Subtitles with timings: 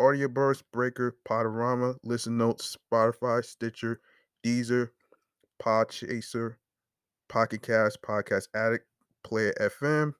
[0.00, 4.00] Audioburst, Breaker, Podurama, Listen Notes, Spotify, Stitcher,
[4.44, 4.90] Deezer,
[5.62, 6.56] Podchaser,
[7.28, 8.86] Pocket Cast, Podcast Addict,
[9.22, 10.14] Player FM,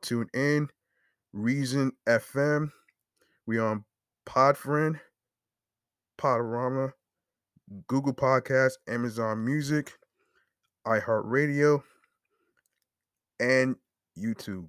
[0.00, 0.68] Tune In,
[1.32, 2.70] Reason FM.
[3.46, 3.84] We on
[4.26, 5.00] Podfriend,
[6.18, 6.92] Podurama,
[7.88, 9.92] Google Podcasts, Amazon Music,
[10.86, 11.82] iHeartRadio,
[13.40, 13.76] and
[14.16, 14.68] YouTube.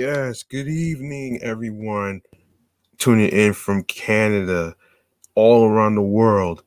[0.00, 2.22] Yes, good evening, everyone
[2.96, 4.74] tuning in from Canada,
[5.34, 6.62] all around the world,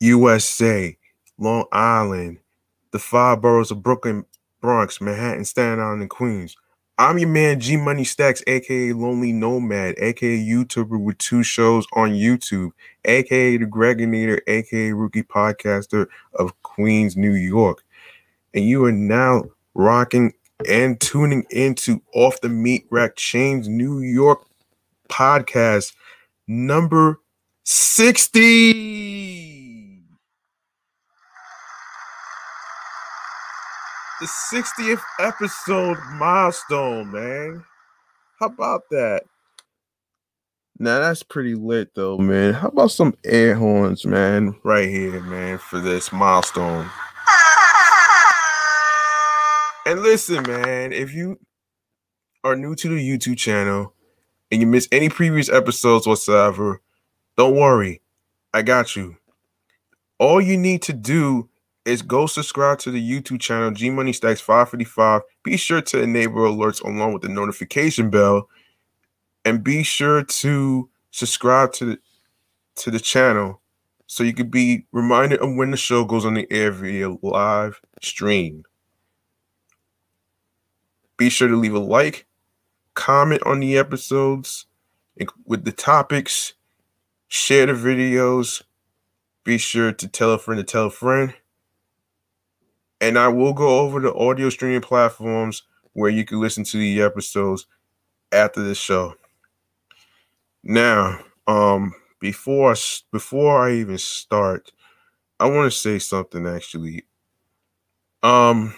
[0.00, 0.94] USA,
[1.38, 2.36] Long Island,
[2.90, 4.26] the five boroughs of Brooklyn,
[4.60, 6.54] Bronx, Manhattan, Staten Island, and Queens.
[6.98, 12.10] I'm your man G Money Stacks, aka Lonely Nomad, aka YouTuber with two shows on
[12.10, 12.72] YouTube,
[13.06, 17.82] aka the Gregonator, aka Rookie Podcaster of Queens, New York.
[18.52, 20.34] And you are now rocking
[20.68, 24.44] and tuning into Off the Meat Rack Chainz New York
[25.08, 25.94] podcast
[26.46, 27.20] number
[27.64, 28.72] 60.
[34.20, 37.64] The 60th episode milestone, man.
[38.38, 39.22] How about that?
[40.78, 42.54] Now that's pretty lit though, man.
[42.54, 46.88] How about some air horns, man, right here, man, for this milestone.
[49.90, 51.40] And listen, man, if you
[52.44, 53.92] are new to the YouTube channel
[54.52, 56.80] and you miss any previous episodes whatsoever,
[57.36, 58.00] don't worry.
[58.54, 59.16] I got you.
[60.20, 61.48] All you need to do
[61.84, 65.22] is go subscribe to the YouTube channel G Money Stackz 555.
[65.42, 68.48] Be sure to enable alerts along with the notification bell
[69.44, 71.98] and be sure to subscribe to the
[72.76, 73.60] to the channel
[74.06, 77.80] so you can be reminded of when the show goes on the air via live
[78.00, 78.62] stream.
[81.20, 82.24] Be sure to leave a like,
[82.94, 84.64] comment on the episodes
[85.44, 86.54] with the topics,
[87.28, 88.62] share the videos.
[89.44, 91.34] Be sure to tell a friend to tell a friend.
[93.02, 95.62] And I will go over the audio streaming platforms
[95.92, 97.66] where you can listen to the episodes
[98.32, 99.14] after the show.
[100.64, 102.76] Now, um, before I,
[103.12, 104.72] before I even start,
[105.38, 107.04] I want to say something actually.
[108.22, 108.74] Um,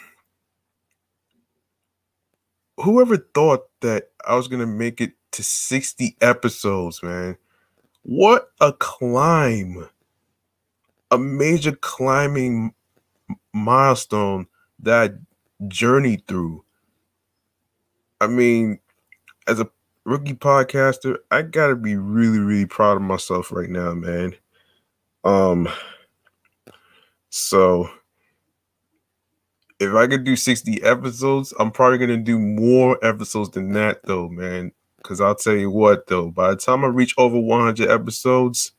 [2.83, 7.37] whoever thought that I was gonna make it to 60 episodes, man?
[8.03, 9.89] What a climb!
[11.11, 12.75] A major climbing
[13.53, 14.47] milestone
[14.81, 15.15] that I
[15.69, 16.65] journeyed through.
[18.21, 18.79] I mean,
[19.47, 19.71] as a
[20.05, 24.35] rookie podcaster, I gotta be really, really proud of myself right now, man.
[25.25, 25.69] Um,
[27.31, 27.89] so
[29.83, 34.29] if I could do 60 episodes, I'm probably gonna do more episodes than that though,
[34.29, 34.73] man.
[35.03, 38.73] Cause I'll tell you what though, by the time I reach over 100 episodes,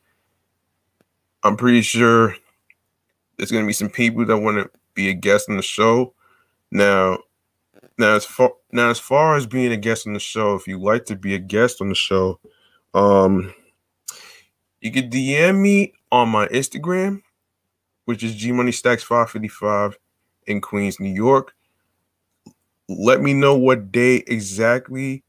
[1.42, 2.34] I'm pretty sure
[3.36, 6.14] there's gonna be some people that want to be a guest on the show.
[6.70, 7.18] Now,
[7.98, 10.78] now as far now as far as being a guest on the show, if you
[10.80, 12.40] like to be a guest on the show,
[12.94, 13.52] um,
[14.80, 17.20] you can DM me on my Instagram,
[18.06, 19.98] which is G Money Stackz 555
[20.46, 21.54] in Queens, New York.
[22.88, 25.24] Let me know what day exactly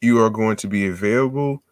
[0.00, 1.62] you are going to be available.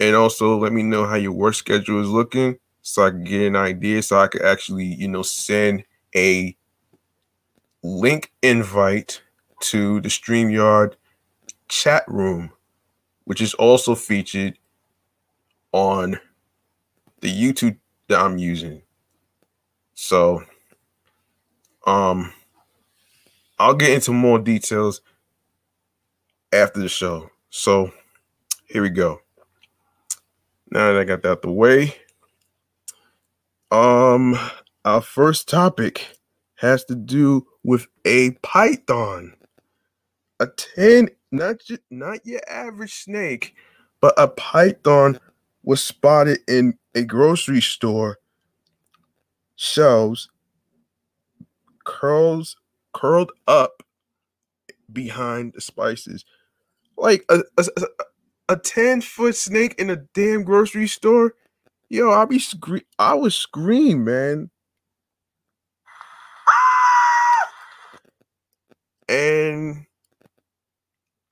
[0.00, 3.46] And also let me know how your work schedule is looking so I can get
[3.46, 5.84] an idea so I can actually, you know, send
[6.14, 6.56] a
[7.82, 9.22] link invite
[9.60, 10.94] to the StreamYard
[11.68, 12.50] chat room,
[13.24, 14.58] which is also featured
[15.72, 16.18] on
[17.20, 17.76] the YouTube
[18.08, 18.82] that I'm using.
[19.94, 20.42] So
[21.88, 22.34] um,
[23.58, 25.00] I'll get into more details
[26.52, 27.30] after the show.
[27.48, 27.92] So
[28.66, 29.20] here we go.
[30.70, 31.94] Now that I got that out the way,
[33.70, 34.38] um,
[34.84, 36.06] our first topic
[36.56, 39.34] has to do with a python,
[40.40, 43.54] a ten, not just not your average snake,
[44.02, 45.18] but a python
[45.62, 48.18] was spotted in a grocery store
[49.56, 50.28] shelves
[51.88, 52.54] curls
[52.92, 53.82] curled up
[54.92, 56.24] behind the spices.
[56.98, 57.64] Like a, a,
[58.50, 61.34] a 10 foot snake in a damn grocery store?
[61.88, 64.50] Yo i'll be scream i would scream man.
[69.08, 69.86] And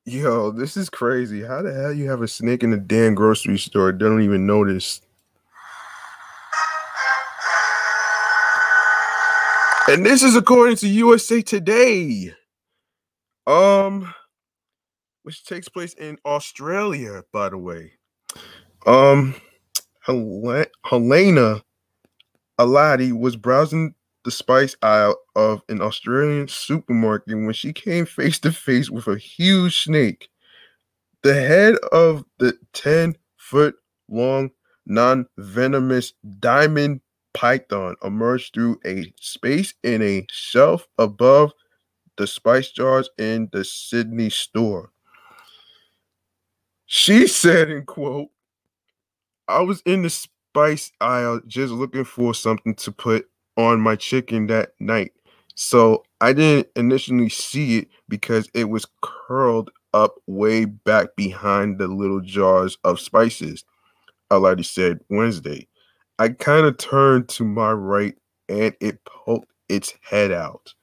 [0.07, 1.43] yo this is crazy.
[1.43, 3.93] How the hell you have a snake in a damn grocery store?
[3.93, 5.03] Don't even notice
[9.89, 12.33] And this is according to USA Today.
[13.47, 14.13] Um
[15.23, 17.93] which takes place in Australia, by the way.
[18.87, 19.35] Um
[20.03, 21.63] Hel- Helena
[22.59, 28.51] Aladi was browsing the spice aisle of an Australian supermarket when she came face to
[28.51, 30.29] face with a huge snake.
[31.23, 33.77] The head of the 10 foot
[34.09, 34.51] long
[34.87, 37.01] non venomous diamond
[37.37, 41.53] python emerged through a space in a shelf above
[42.17, 44.91] the spice jars in the Sydney store.
[46.87, 48.31] She said, in quote,
[49.49, 53.29] I was in the spice aisle just looking for something to put
[53.59, 55.13] on my chicken that night.
[55.55, 61.89] So I didn't initially see it because it was curled up way back behind the
[61.89, 63.65] little jars of spices,
[64.31, 65.69] Aladi said Wednesday.
[66.19, 68.17] I kind of turned to my right
[68.49, 70.75] and it poked its head out.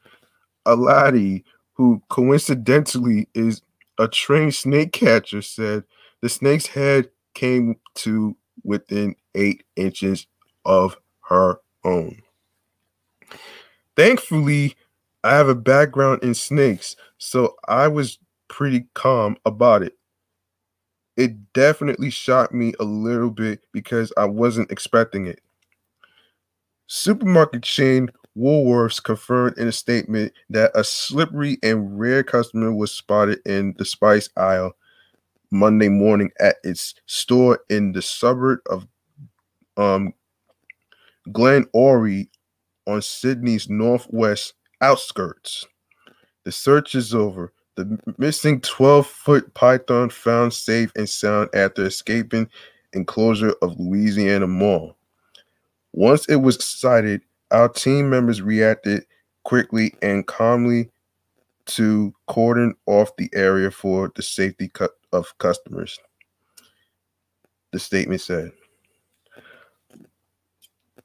[0.66, 3.62] Aladi, who coincidentally is
[4.00, 5.84] a trained snake catcher, said
[6.22, 10.28] the snake's head came to within eight inches
[10.66, 12.22] of her own.
[13.96, 14.76] Thankfully,
[15.24, 19.98] I have a background in snakes, so I was pretty calm about it.
[21.18, 25.42] It definitely shocked me a little bit because I wasn't expecting it.
[26.88, 33.40] Supermarket chain Woolworths confirmed in a statement that a slippery and rare customer was spotted
[33.46, 34.74] in the spice aisle
[35.52, 38.88] Monday morning at its store in the suburb of
[39.78, 40.14] um,
[41.30, 42.30] Glenorie
[42.88, 45.66] on Sydney's northwest outskirts.
[46.46, 47.53] The search is over.
[47.76, 52.50] The missing 12 foot python found safe and sound after escaping
[52.94, 54.96] enclosure of Louisiana Mall.
[55.94, 59.06] Once it was sighted, our team members reacted
[59.44, 60.90] quickly and calmly
[61.66, 64.72] to cordon off the area for the safety
[65.12, 66.00] of customers.
[67.72, 68.52] The statement said.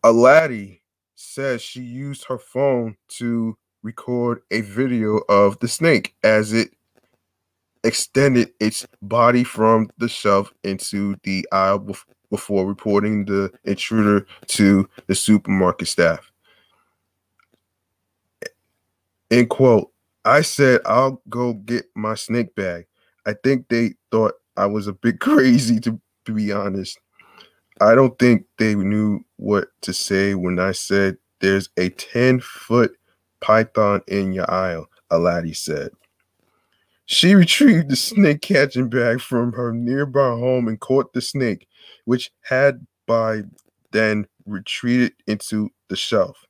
[0.05, 0.81] Aladi
[1.15, 6.71] says she used her phone to record a video of the snake as it
[7.85, 11.95] extended its body from the shelf into the aisle
[12.31, 16.31] before reporting the intruder to the supermarket staff.
[19.31, 19.91] End quote.
[20.25, 22.87] I said, I'll go get my snake bag.
[23.27, 26.99] I think they thought I was a bit crazy, to, to be honest.
[27.81, 32.97] I don't think they knew what to say when I said there's a 10 foot
[33.41, 35.91] python in your aisle, Aladi said.
[37.07, 41.67] She retrieved the snake catching bag from her nearby home and caught the snake,
[42.05, 43.43] which had by
[43.93, 46.45] then retreated into the shelf.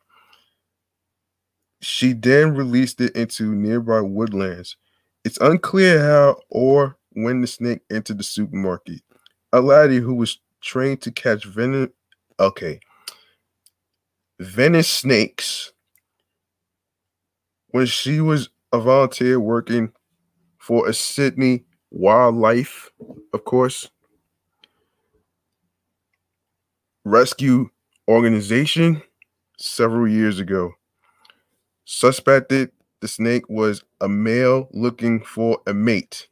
[1.80, 4.76] She then released it into nearby woodlands.
[5.24, 9.00] It's unclear how or when the snake entered the supermarket.
[9.52, 11.92] Aladi, who was trained to catch venom,
[12.40, 12.80] okay,
[14.40, 15.72] venomous snakes
[17.70, 19.92] when she was a volunteer working
[20.58, 22.90] for a Sydney wildlife,
[23.32, 23.90] of course,
[27.04, 27.70] rescue
[28.08, 29.02] organization
[29.58, 30.72] several years ago.
[31.84, 32.70] Suspected
[33.00, 36.28] the snake was a male looking for a mate.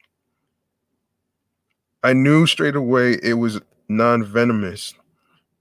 [2.02, 4.94] I knew straight away it was non venomous.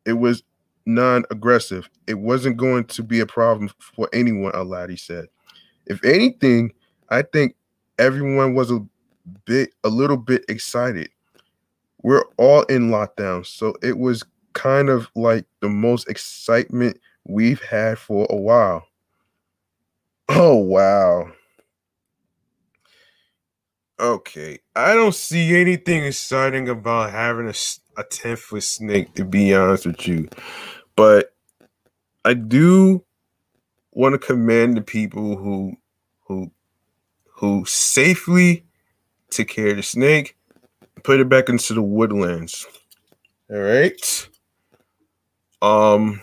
[0.06, 0.44] It was
[0.86, 1.90] non aggressive.
[2.08, 5.28] It wasn't going to be a problem for anyone, A Aladi said.
[5.86, 6.74] If anything,
[7.10, 7.56] I think
[8.00, 8.86] everyone was a
[9.46, 11.10] bit, a little bit excited.
[12.02, 14.24] We're all in lockdown, so it was
[14.54, 18.88] kind of like the most excitement we've had for a while.
[20.30, 21.32] Oh, wow.
[24.00, 27.54] Okay, I don't see anything exciting about having a,
[27.98, 30.28] a 10 foot snake, to be honest with you.
[30.96, 31.34] But
[32.26, 33.06] I do
[33.96, 35.76] want to commend the people who
[36.28, 36.52] who
[37.32, 38.64] who safely
[39.32, 40.38] took care of the snake,
[41.04, 42.68] put it back into the woodlands.
[43.50, 44.30] All right.
[45.62, 46.22] Um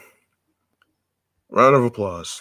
[1.51, 2.41] round of applause.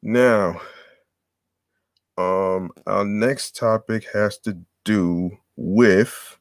[0.00, 0.62] Now,
[2.16, 4.56] um, our next topic has to
[4.88, 6.38] do with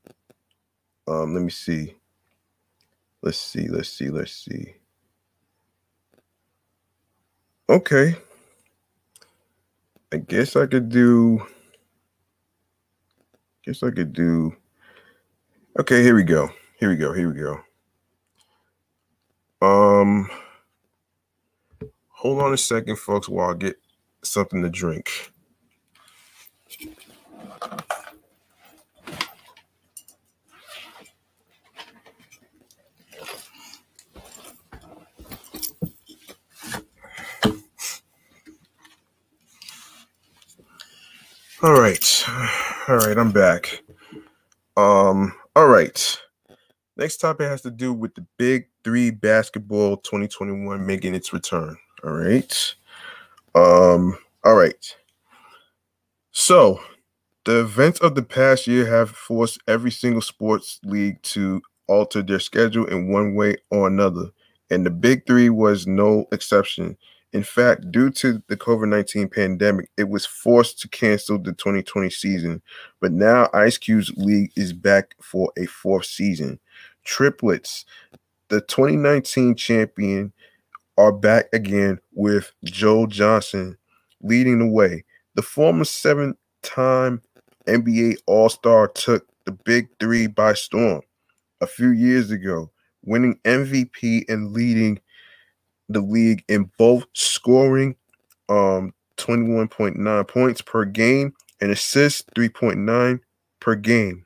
[1.07, 1.95] um, let me see.
[3.21, 4.75] Let's see, let's see, let's see.
[7.69, 8.15] Okay.
[10.13, 11.45] I guess I could do
[13.65, 14.55] guess I could do
[15.79, 16.49] Okay, here we go.
[16.79, 17.13] Here we go.
[17.13, 17.59] Here we go.
[19.67, 20.29] Um
[22.09, 23.77] hold on a second, folks, while I get
[24.23, 25.31] something to drink.
[41.61, 42.23] All right.
[42.87, 43.81] All right, I'm back.
[44.77, 46.19] Um, all right.
[46.97, 51.77] Next topic has to do with the Big 3 basketball 2021 making its return.
[52.03, 52.75] All right.
[53.55, 54.95] Um, all right.
[56.31, 56.79] So,
[57.45, 62.39] The events of the past year have forced every single sports league to alter their
[62.39, 64.31] schedule in one way or another,
[64.71, 66.97] and the Big Three was no exception.
[67.33, 72.09] In fact, due to the COVID 19 pandemic, it was forced to cancel the 2020
[72.09, 72.61] season.
[73.01, 76.59] But now Ice Cube's league is back for a fourth season.
[77.03, 77.85] Triplets,
[78.49, 80.31] the 2019 champion,
[80.97, 83.77] are back again with Joe Johnson
[84.21, 85.03] leading the way.
[85.35, 87.21] The former seven time
[87.67, 91.01] NBA All Star took the Big Three by storm
[91.61, 92.71] a few years ago,
[93.03, 94.99] winning MVP and leading
[95.89, 97.95] the league in both scoring
[98.49, 103.19] um 21.9 points per game and assists 3.9
[103.59, 104.25] per game.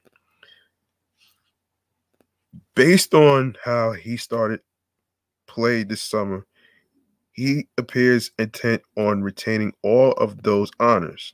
[2.76, 4.60] Based on how he started
[5.48, 6.46] play this summer,
[7.34, 11.34] he appears intent on retaining all of those honors.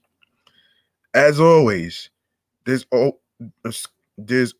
[1.14, 2.10] As always,
[2.66, 3.22] there's all
[4.18, 4.54] there's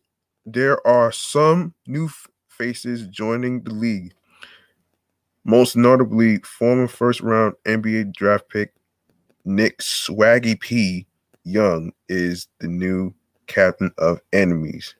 [0.46, 2.08] there are some new
[2.48, 4.14] faces joining the league.
[5.48, 8.74] Most notably, former first round NBA draft pick
[9.46, 11.06] Nick Swaggy P.
[11.42, 13.14] Young is the new
[13.46, 14.94] captain of enemies.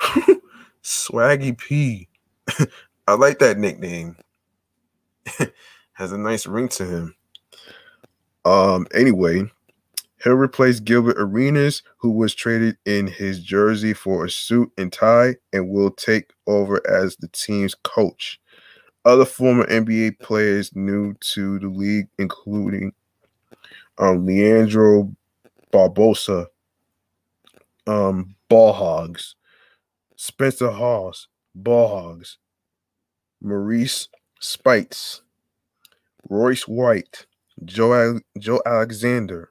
[0.82, 2.08] Swaggy P.
[3.06, 4.16] I like that nickname.
[5.92, 7.14] Has a nice ring to him.
[8.44, 9.44] Um, anyway,
[10.24, 15.36] He'll replace Gilbert Arenas, who was traded in his jersey for a suit and tie,
[15.52, 18.40] and will take over as the team's coach.
[19.04, 22.92] Other former NBA players new to the league, including
[23.98, 25.12] um, Leandro
[25.72, 26.46] Barbosa,
[27.86, 29.34] um, Ball Hogs,
[30.16, 32.38] Spencer Hawes, Ball Hogs,
[33.40, 34.08] Maurice
[34.40, 35.22] Speights,
[36.28, 37.26] Royce White,
[37.64, 39.50] Joe, Joe Alexander,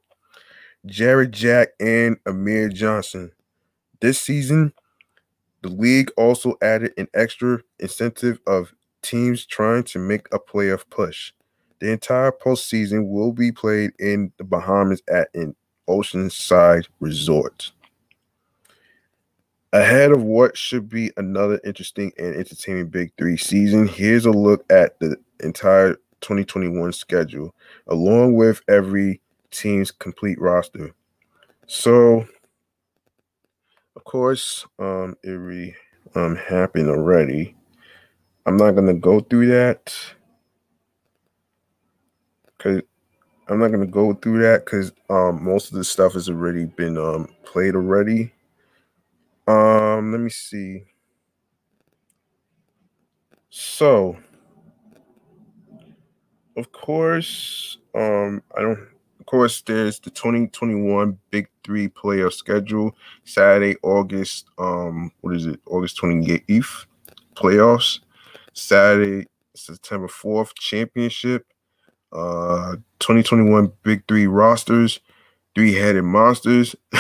[0.86, 3.31] Jarrett Jack, and Amir Johnson.
[4.00, 4.74] This season,
[5.62, 11.34] the league also added an extra incentive of teams trying to make a playoff push.
[11.79, 15.56] The entire postseason will be played in the Bahamas at an
[15.89, 17.71] oceanside resort.
[19.73, 24.65] Ahead of what should be another interesting and entertaining Big Three season, here's a look
[24.69, 27.56] at the entire 2021 schedule,
[27.88, 30.93] along with every team's complete roster.
[31.67, 32.26] So,
[33.95, 35.76] of course, um, it re,
[36.15, 37.56] um, happened already.
[38.45, 39.93] I'm not gonna go through that
[42.58, 42.82] because
[43.47, 46.97] I'm not gonna go through that because um, most of the stuff has already been
[46.97, 48.34] um, played already.
[49.47, 50.84] Um, let me see.
[53.49, 54.17] So,
[56.58, 58.88] of course, um, I don't
[59.21, 62.95] of course, there's the 2021 Big Three playoff schedule.
[63.23, 65.60] Saturday, August, um, what is it?
[65.67, 66.86] August 28th
[67.36, 67.99] playoffs.
[68.54, 71.46] Saturday, September 4th championship.
[72.12, 75.00] Uh, 2021 Big Three rosters.
[75.56, 76.76] Three headed monsters.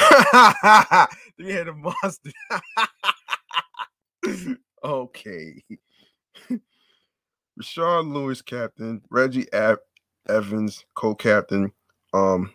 [1.37, 2.33] Three headed monsters.
[4.83, 5.63] okay.
[7.59, 9.01] Rashard Lewis, captain.
[9.09, 9.47] Reggie
[10.27, 11.71] Evans, co captain
[12.13, 12.51] um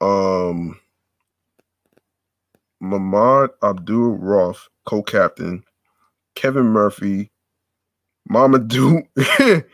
[0.00, 0.80] um
[2.80, 5.62] Mahmoud Abdul-Rauf, co-captain,
[6.34, 7.29] Kevin Murphy,
[8.28, 9.06] Mama Duke.
[9.18, 9.64] I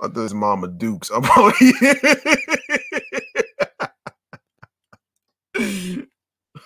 [0.00, 1.10] thought it was Mama Dukes.
[1.10, 1.24] I'm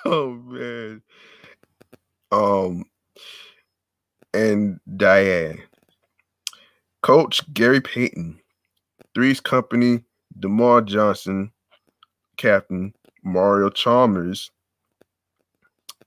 [0.04, 1.02] oh man.
[2.30, 2.84] Um
[4.34, 5.62] and Diane.
[7.02, 8.40] Coach Gary Payton,
[9.14, 10.04] Three's Company,
[10.38, 11.50] DeMar Johnson,
[12.36, 12.92] captain,
[13.24, 14.50] Mario Chalmers,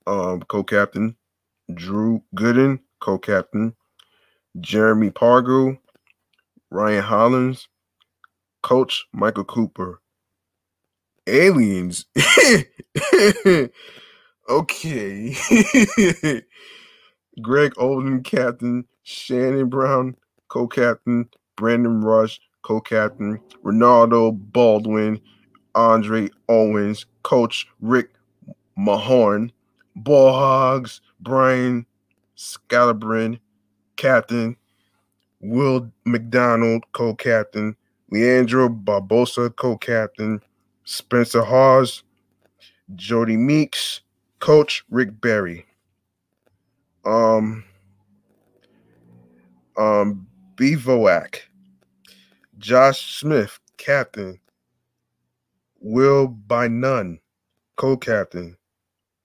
[0.06, 1.16] um, co-captain,
[1.74, 3.76] Drew Gooden, co-captain,
[4.60, 5.78] Jeremy Pargo,
[6.70, 7.68] Ryan Hollins,
[8.62, 10.02] coach Michael Cooper.
[11.28, 12.06] Aliens.
[14.50, 15.36] okay.
[17.42, 20.16] Greg Oden, captain, Shannon Brown,
[20.50, 23.40] co-captain, Brandon Rush, co-captain.
[23.64, 25.22] Ronaldo Baldwin,
[25.76, 27.68] Andre Owens, coach.
[27.80, 28.10] Rick
[28.78, 29.52] Mahorn,
[29.96, 31.86] Ball Hogs, Brian
[32.36, 33.40] Scalabrine,
[34.02, 34.58] captain
[35.42, 37.76] Will McDonald, co-captain
[38.10, 40.42] Leandro Barbosa, co-captain
[40.86, 42.02] Spencer Hawes,
[42.96, 44.02] Jodie Meeks,
[44.40, 45.68] coach Rick Barry.
[47.06, 47.64] Um,
[49.78, 51.48] um, Bivouac,
[52.58, 54.40] Josh Smith, captain.
[55.80, 57.20] Will Bynum,
[57.76, 58.58] co-captain.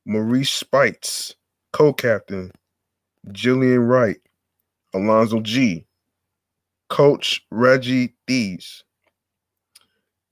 [0.04, 1.34] Maurice Speights,
[1.72, 2.52] co-captain.
[3.32, 4.20] Jillian Wright,
[4.96, 5.86] Alonzo Gee,
[6.88, 8.82] Coach Reggie Dees.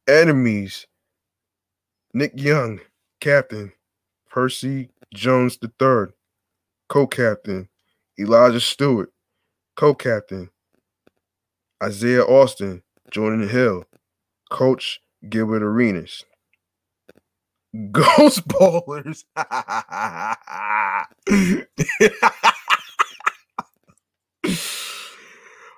[0.08, 0.86] Enemies,
[2.14, 2.80] Nick Young,
[3.20, 3.72] captain.
[4.30, 6.06] Percy Jones III,
[6.88, 7.68] co-captain.
[8.18, 9.12] Elijah Stewart,
[9.76, 10.50] co-captain.
[11.82, 13.84] Isaiah Austin, Jordan Hill,
[14.50, 16.24] Coach Gilbert Arenas.
[17.92, 19.24] Ghost Ballers.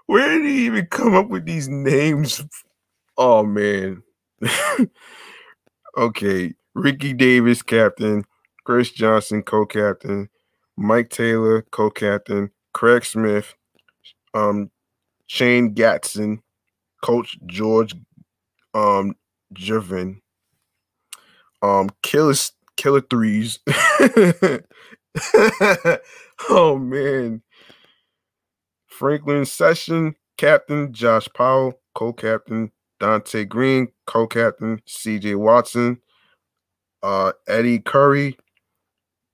[0.06, 2.44] Where did he even come up with these names?
[3.16, 4.02] Oh man.
[5.96, 6.54] okay.
[6.74, 8.24] Ricky Davis, captain.
[8.64, 10.28] Chris Johnson, co-captain.
[10.76, 12.50] Mike Taylor, co-captain.
[12.74, 13.54] Craig Smith,
[14.34, 14.70] um,
[15.26, 16.40] Shane Gatson,
[17.02, 17.94] Coach George
[18.74, 19.14] um
[19.54, 20.20] Gervin,
[21.62, 22.34] um Killer
[22.76, 23.60] Killer Threes.
[26.50, 27.42] oh man.
[28.96, 35.98] Franklin Session, Captain Josh Powell, co-captain Dante Green, co-captain CJ Watson,
[37.02, 38.38] uh, Eddy Curry,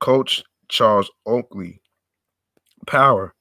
[0.00, 1.80] coach Charles Oakley,
[2.88, 3.34] Power,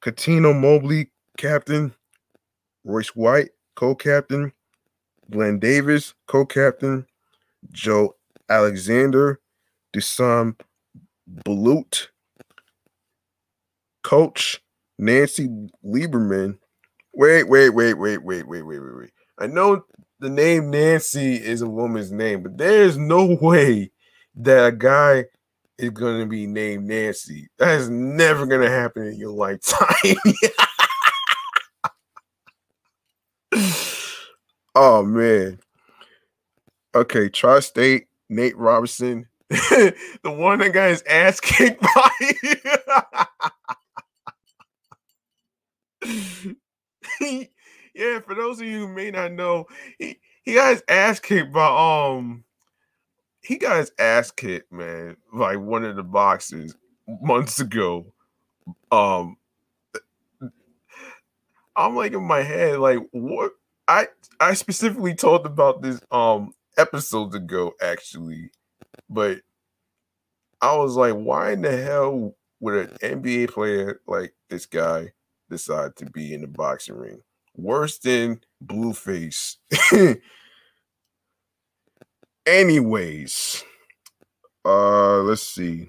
[0.00, 1.92] Cuttino Mobley, captain,
[2.84, 4.52] Royce White, co-captain,
[5.32, 7.04] Glen Davis, co-captain,
[7.72, 8.14] Joe
[8.48, 9.40] Alexander,
[9.92, 10.54] Dušan
[11.44, 12.06] Bulut,
[14.04, 14.60] coach
[15.00, 15.48] Nancy
[15.84, 16.58] Lieberman.
[17.14, 19.10] Wait, wait, wait, wait, wait, wait, wait, wait, wait.
[19.38, 19.82] I know
[20.20, 23.90] the name Nancy is a woman's name, but there's no way
[24.36, 25.24] that a guy
[25.78, 27.48] is going to be named Nancy.
[27.58, 30.16] That is never going to happen in your lifetime.
[34.74, 35.58] oh, man.
[36.94, 43.26] Okay, Tri State, Nate Robinson, the one that got his ass kicked by.
[47.94, 49.66] yeah, for those of you who may not know,
[49.98, 51.66] he, he got his ass kicked by
[52.18, 52.44] um
[53.42, 56.74] he got his ass kicked, man, like one of the boxes
[57.20, 58.12] months ago.
[58.92, 59.36] Um
[61.76, 63.52] I'm like in my head, like what
[63.88, 68.50] I I specifically talked about this um episodes ago, actually,
[69.08, 69.40] but
[70.60, 75.12] I was like, why in the hell would an NBA player like this guy
[75.50, 77.20] decide to be in the boxing ring?
[77.56, 79.56] Worse than Blueface.
[82.46, 83.64] Anyways,
[84.64, 85.88] uh, let's see.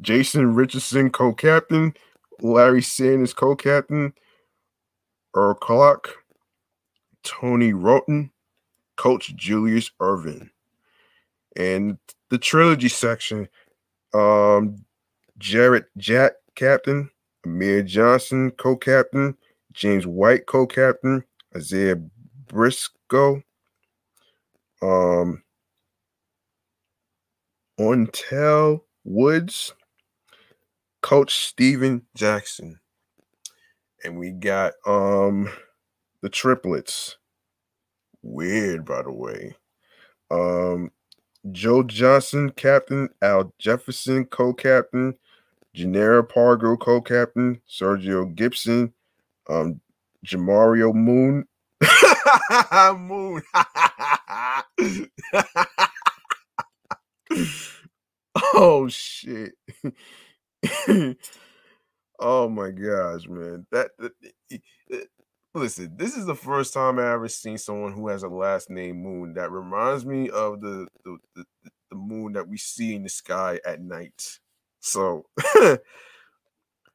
[0.00, 1.94] Jason Richardson, co-captain.
[2.40, 4.12] Larry Sanders, co-captain.
[5.34, 6.20] Earl Clark.
[7.22, 8.30] Tony Wroten,
[8.96, 10.50] Coach Julius Erving.
[11.56, 13.48] And the trilogy section,
[14.14, 14.84] um,
[15.38, 17.10] Jarrett Jack, captain.
[17.44, 19.36] Amir Johnson, co-captain.
[19.72, 21.24] James White, co-captain.
[21.56, 21.96] Isaiah
[22.46, 23.42] Briscoe,
[24.82, 25.42] um,
[27.78, 29.72] Qyntel Woods,
[31.02, 32.78] Coach Stephen Jackson.
[34.04, 35.50] And we got um
[36.22, 37.16] the triplets.
[38.22, 39.56] Weird, by the way.
[40.30, 40.90] Um
[41.52, 45.14] Joe Johnson, captain, Al Jefferson, co-captain,
[45.76, 48.92] Jannero Pargo, co-captain, Sergio Gibson,
[49.48, 49.80] um,
[50.26, 51.46] Jamario Moon.
[52.98, 53.42] Moon.
[58.54, 59.52] oh shit.
[62.18, 63.66] oh my gosh, man.
[63.70, 64.12] That, that,
[65.54, 69.02] listen, this is the first time I ever seen someone who has a last name
[69.02, 71.44] Moon that reminds me of the the, the,
[71.90, 74.40] the moon that we see in the sky at night.
[74.80, 75.26] So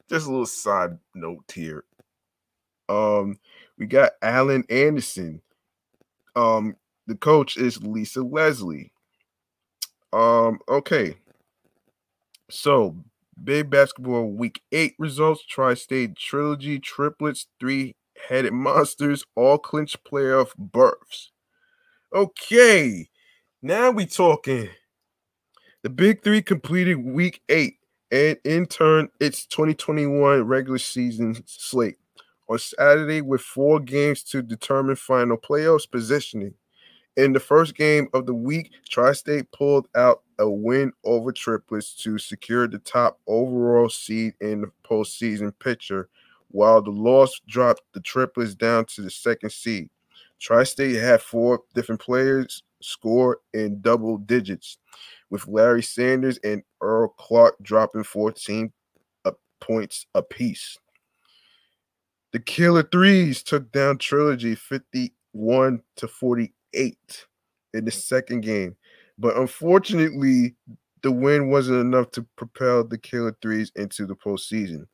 [0.09, 1.85] just a little side note here.
[2.89, 3.39] Um,
[3.77, 5.41] we got Alan Anderson.
[6.35, 6.75] Um,
[7.07, 8.91] the coach is Lisa Leslie.
[10.13, 11.17] Um, okay.
[12.49, 12.95] So,
[13.43, 21.31] big basketball week eight results, tri-state trilogy, triplets, three-headed monsters, all clinch playoff berths.
[22.13, 23.09] Okay,
[23.61, 24.69] now we talking.
[25.85, 27.75] The big three completed week eight,
[28.09, 31.97] and in turn, it's 2021 regular season slate
[32.49, 36.55] on Saturday with four games to determine final playoffs positioning.
[37.17, 41.93] In the first game of the week, Tri State pulled out a win over Triplets
[41.97, 46.09] to secure the top overall seed in the postseason picture,
[46.47, 49.91] while the loss dropped the Triplets down to the second seed.
[50.39, 54.77] Tri State had four different players score in double digits,
[55.29, 58.71] with Larry Sanders and Earl Clark dropping 14
[59.25, 60.77] uh, points apiece.
[62.31, 67.25] The Killer Threes took down Trilogy 51 to 48
[67.73, 68.75] in the second game,
[69.17, 70.55] but unfortunately,
[71.01, 74.87] the win wasn't enough to propel the Killer Threes into the postseason.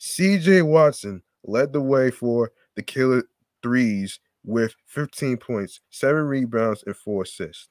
[0.00, 3.24] CJ Watson led the way for the Killer
[3.62, 7.68] Threes with 15 points, seven rebounds, and four assists.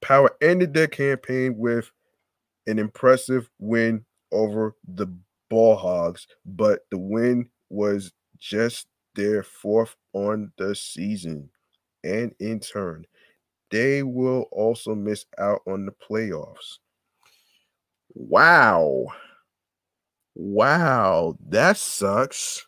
[0.00, 1.90] Power ended their campaign with
[2.66, 5.06] an impressive win over the
[5.48, 11.50] Ball Hogs, but the win was just their fourth on the season.
[12.04, 13.06] And in turn,
[13.70, 16.78] they will also miss out on the playoffs.
[18.14, 19.06] Wow.
[20.34, 22.66] Wow, that sucks.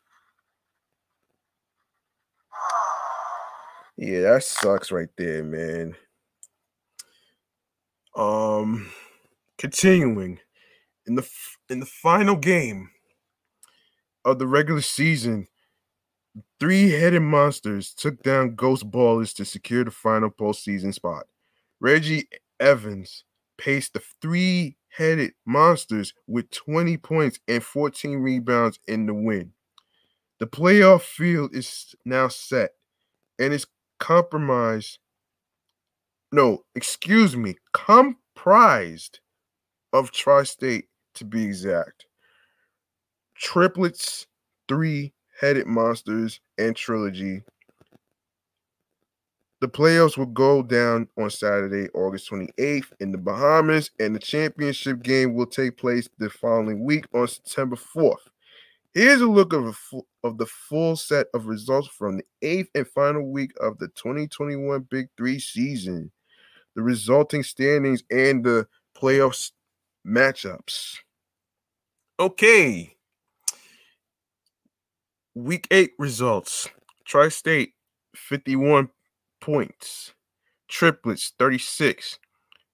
[3.96, 5.94] Yeah, that sucks right there, man.
[8.14, 8.90] Um
[9.58, 10.38] continuing
[11.06, 11.28] in the
[11.68, 12.90] in the final game
[14.24, 15.46] of the regular season,
[16.60, 21.24] three-headed monsters took down Ghost Ballers to secure the final postseason spot.
[21.80, 22.28] Reggie
[22.60, 23.24] Evans
[23.58, 29.52] paced the three-headed monsters with 20 points and 14 rebounds in the win.
[30.38, 32.72] The playoff field is now set
[33.38, 33.66] and is
[33.98, 34.98] compromised.
[36.34, 39.20] No, excuse me, comprised
[39.92, 42.06] of Tri State to be exact.
[43.36, 44.26] Triplets,
[44.66, 47.42] three headed monsters, and trilogy.
[49.60, 55.02] The playoffs will go down on Saturday, August 28th in the Bahamas, and the championship
[55.02, 58.16] game will take place the following week on September 4th.
[58.94, 62.88] Here's a look of, full, of the full set of results from the eighth and
[62.88, 66.10] final week of the 2021 Big Three season,
[66.74, 69.52] the resulting standings, and the playoffs
[70.06, 70.98] matchups.
[72.18, 72.96] Okay.
[75.34, 76.68] Week eight results
[77.06, 77.72] Tri State
[78.14, 78.90] 51
[79.40, 80.12] points,
[80.68, 82.18] Triplets 36,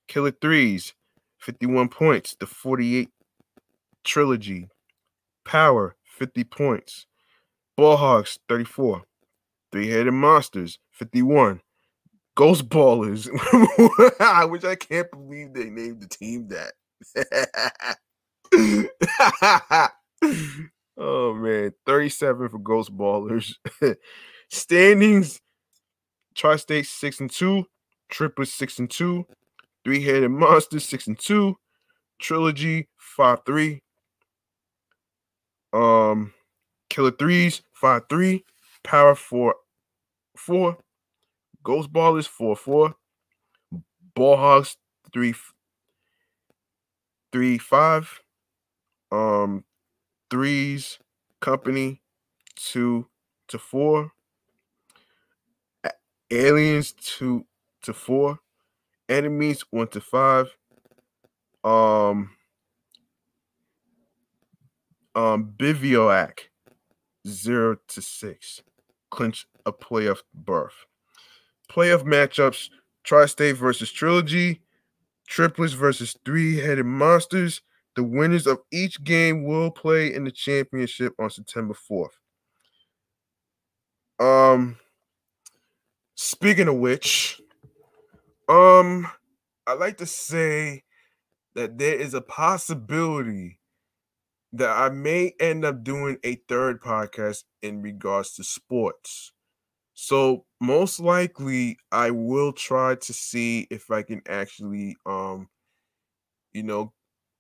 [0.09, 0.95] Killer Threes
[1.39, 3.09] 51 points, the 48
[4.05, 4.69] trilogy,
[5.45, 7.07] Power 50 points.
[7.79, 9.05] Ballhogs, 34.
[9.71, 11.61] Three headed monsters, 51.
[12.39, 13.27] Ghost Ballers,
[14.51, 16.75] which I can't believe they named the team that.
[20.97, 23.55] oh man, 37 for Ghost Ballers.
[24.51, 25.41] Standings
[26.37, 27.65] Tri State 6 and 2,
[28.09, 29.27] Triplets 6 and 2,
[29.83, 31.57] Three Headed Monsters 6 and 2,
[32.21, 33.83] Trilogy 5 3,
[35.73, 36.33] um,
[36.89, 38.45] Killer Threes, 5 3.
[38.85, 39.57] Power 4
[40.37, 40.79] 4.
[41.69, 42.95] Ghost Ballers, 4 4.
[44.15, 44.79] Ball Hogs,
[45.13, 45.35] 3
[47.31, 48.23] 3 5.
[49.13, 49.65] Um,
[50.31, 50.99] Threes
[51.41, 52.01] Company,
[52.57, 53.07] 2
[53.49, 54.11] to 4.
[56.31, 57.45] Aliens, 2
[57.83, 58.39] to 4.
[59.11, 60.57] Enemies, 1 to 5.
[61.65, 62.31] Um,
[65.15, 66.49] um, Bivouac,
[67.27, 68.63] zero to six,
[69.11, 70.88] clinch a playoff berth.
[71.71, 72.71] Playoff matchups:
[73.05, 74.63] Tri-State versus Trilogy,
[75.27, 77.63] Triplets versus Three-Headed Monsters.
[77.97, 82.11] The winners of each game will play in the championship on September 4th.
[84.21, 84.79] Um,
[86.15, 87.41] speaking of which,
[88.49, 89.09] um,
[89.67, 90.85] I like to say
[91.55, 93.59] that there is a possibility
[94.53, 99.33] that I may end up doing a third podcast in regards to sports.
[100.01, 105.49] So most likely I will try to see if I can actually um
[106.53, 106.93] you know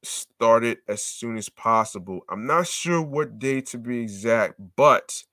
[0.02, 2.20] start it as soon as possible.
[2.28, 5.24] I'm not sure what day to be exact, but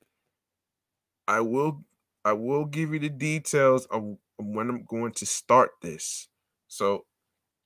[1.28, 1.84] I will
[2.24, 6.28] I will give you the details of when I'm going to start this.
[6.68, 7.06] So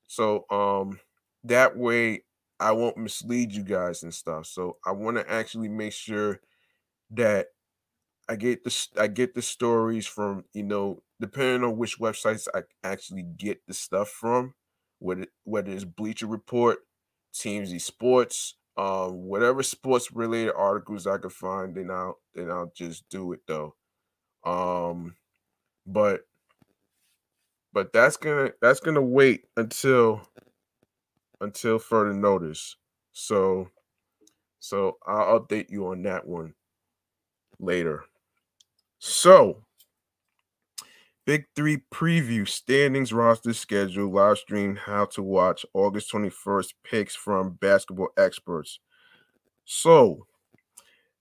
[0.07, 0.99] so um
[1.43, 2.23] that way
[2.59, 4.47] I won't mislead you guys and stuff.
[4.47, 6.41] So I want to actually make sure
[7.11, 7.47] that
[8.29, 12.63] I get the I get the stories from you know depending on which websites I
[12.83, 14.55] actually get the stuff from,
[14.99, 16.79] whether whether it's Bleacher Report,
[17.33, 23.09] TMZ Sports, um, whatever sports related articles I can find, then I'll then I'll just
[23.09, 23.75] do it though.
[24.45, 25.17] Um,
[25.85, 26.23] but
[27.73, 30.21] but that's gonna that's gonna wait until
[31.41, 32.75] until further notice.
[33.11, 33.69] So
[34.59, 36.55] so I'll update you on that one
[37.59, 38.05] later.
[38.99, 39.63] So
[41.29, 47.51] Big Three preview standings roster schedule live stream how to watch August 21st picks from
[47.61, 48.79] basketball experts.
[49.63, 50.25] So,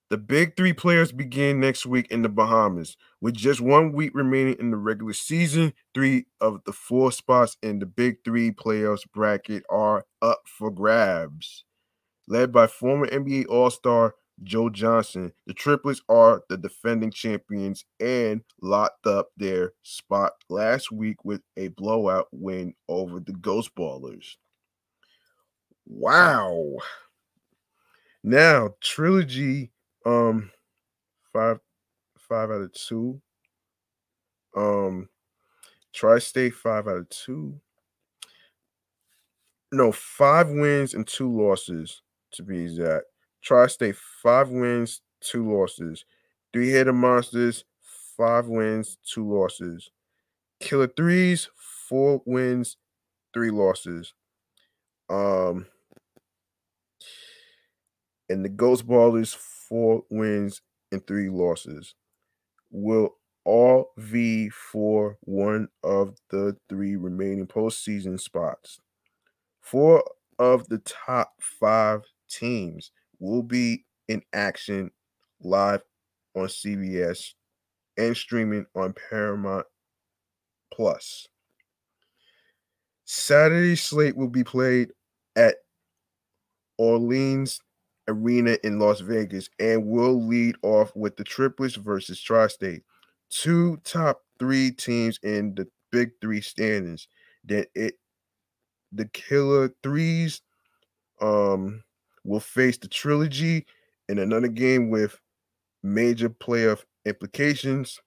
[0.09, 2.97] the big three players begin next week in the Bahamas.
[3.21, 7.79] With just one week remaining in the regular season, three of the four spots in
[7.79, 11.65] the big three playoffs bracket are up for grabs.
[12.27, 18.43] Led by former NBA All Star Joe Johnson, the triplets are the defending champions and
[18.61, 24.37] locked up their spot last week with a blowout win over the Ghost Ballers.
[25.87, 26.77] Wow.
[28.23, 29.71] Now, Trilogy
[30.05, 30.51] um,
[31.33, 31.59] five,
[32.19, 33.21] five out of two.
[34.57, 35.09] Um,
[35.93, 37.61] Tri-State five out of two.
[39.73, 43.05] No, five wins and two losses to be exact.
[43.43, 46.05] Tri-State five wins, two losses.
[46.53, 47.65] Three headed monsters,
[48.17, 49.91] five wins, two losses.
[50.61, 51.49] Killer threes,
[51.89, 52.77] four wins,
[53.33, 54.15] three losses.
[55.09, 55.67] Um,
[58.29, 61.95] and the Ghost Ballers four wins and three losses.
[62.71, 68.79] Will all V for one of the three remaining postseason spots.
[69.63, 70.05] Four
[70.39, 74.91] of the top five teams will be in action
[75.41, 75.83] live
[76.35, 77.33] on CBS
[77.97, 79.67] and streaming on Paramount
[80.73, 81.27] Plus.
[83.05, 84.93] Saturday slate will be played
[85.37, 85.57] at
[86.77, 87.61] Orleans
[88.07, 92.83] Arena in Las Vegas and will lead off with the triplets versus Tri State.
[93.31, 97.09] Two top three teams in the big three standings.
[97.45, 97.95] Then it
[98.93, 100.41] the killer threes
[101.21, 101.83] um
[102.29, 103.67] will face the trilogy
[104.09, 105.19] in another game with
[105.83, 108.01] major playoff implications.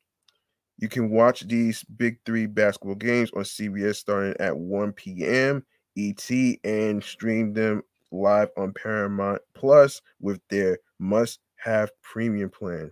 [0.77, 5.63] You can watch these big three basketball games on CBS starting at 1 p.m.
[5.97, 6.29] ET
[6.63, 12.91] and stream them live on Paramount Plus with their must have premium plan.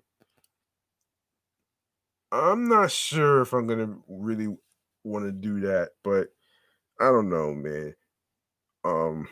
[2.31, 4.55] I'm not sure if I'm going to really
[5.03, 6.27] want to do that, but
[6.99, 7.95] I don't know, man.
[8.83, 9.27] Um,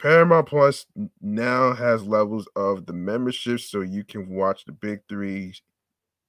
[0.00, 0.86] Paramount Plus
[1.20, 5.54] now has levels of the membership so you can watch the big three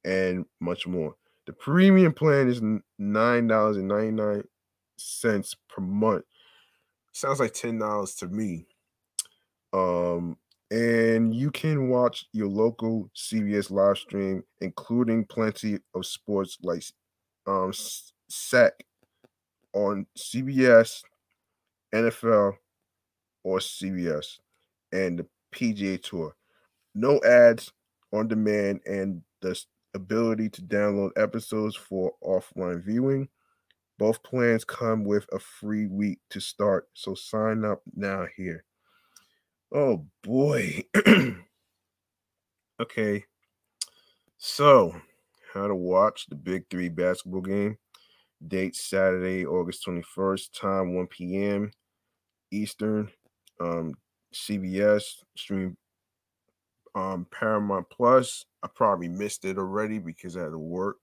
[0.06, 1.16] and much more.
[1.46, 4.46] The premium plan is $9.99
[5.70, 6.24] per month
[7.18, 8.66] sounds like ten dollars to me.
[9.74, 10.38] Um,
[10.72, 16.84] and you can watch your local CBS live stream, including plenty of sports like
[17.46, 18.74] um SEC
[19.74, 21.02] on CBS,
[21.94, 22.54] NFL,
[23.48, 24.40] or CBS,
[24.92, 26.36] and the PGA Tour.
[26.94, 27.72] No ads
[28.12, 29.58] on demand, and the
[29.94, 33.30] ability to download episodes for offline viewing.
[33.98, 38.66] Both plans come with a free week to start, so sign up now here.
[39.74, 40.84] Oh boy.
[42.82, 43.24] okay.
[44.38, 44.94] So,
[45.54, 47.78] how to watch the Big Three basketball game.
[48.46, 51.72] Date Saturday, August 21st, time 1 p.m.
[52.52, 53.10] Eastern.
[53.60, 53.94] Um,
[54.34, 55.04] CBS
[55.36, 55.78] stream
[56.96, 58.46] um Paramount Plus.
[58.64, 60.98] I probably missed it already because I had to work.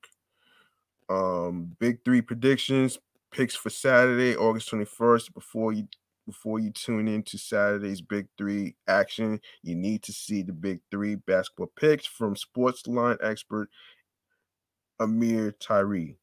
[1.08, 2.98] Um, big three predictions,
[3.30, 5.34] picks for Saturday, August 21st.
[5.34, 5.86] Before you
[6.26, 11.16] before you tune into Saturday's Big Three action, you need to see the Big Three
[11.16, 13.68] basketball picks from sports line expert
[14.98, 16.16] Amir Tyree.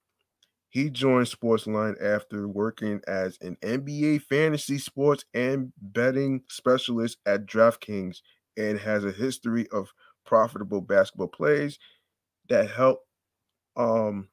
[0.71, 8.21] He joined Sportsline after working as an NBA fantasy sports and betting specialist at DraftKings
[8.57, 9.93] and has a history of
[10.25, 11.77] profitable basketball plays
[12.49, 13.05] that help
[13.75, 14.29] um,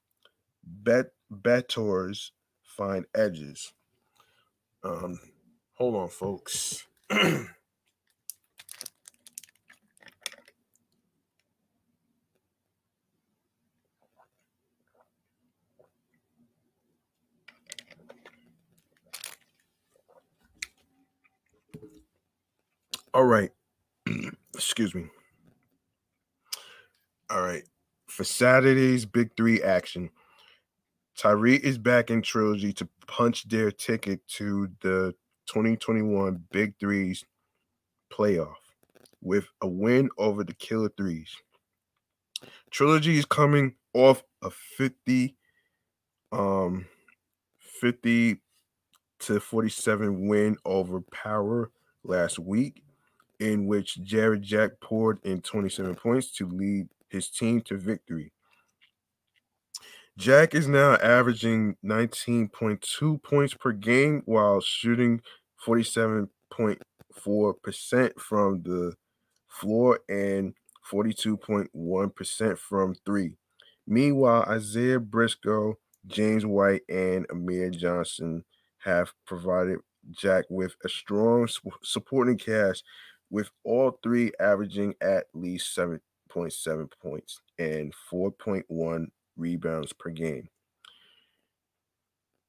[0.65, 3.73] bet bettors find edges.
[4.85, 5.19] Um,
[5.75, 6.87] hold on, folks.
[23.15, 23.51] All right.
[24.55, 25.07] Excuse me.
[27.31, 27.63] All right.
[28.07, 30.11] For Saturday's Big Three action,
[31.17, 35.15] Tyree is back in Trilogy to punch their ticket to the
[35.47, 37.25] 2021 Big Threes
[38.13, 38.55] playoff
[39.21, 41.31] with a win over the Killer Threes.
[42.71, 45.35] Trilogy is coming off a 50
[46.31, 46.85] um
[47.59, 48.37] 50
[49.21, 51.71] to 47 win over Power
[52.05, 52.83] last week
[53.41, 58.33] in which Jarrett Jack poured in 27 points to lead his team to victory.
[60.17, 65.21] Jack is now averaging 19.2 points per game while shooting
[65.65, 68.95] 47.4% from the
[69.49, 70.55] floor and
[70.91, 73.35] 42.1% from three.
[73.87, 78.45] Meanwhile, Isaiah Briscoe, James White, and Amir Johnson
[78.79, 79.79] have provided
[80.11, 81.49] Jack with a strong
[81.83, 82.83] supporting cast,
[83.31, 89.07] with all three averaging at least 7.7 points and 4.1
[89.37, 90.49] rebounds per game.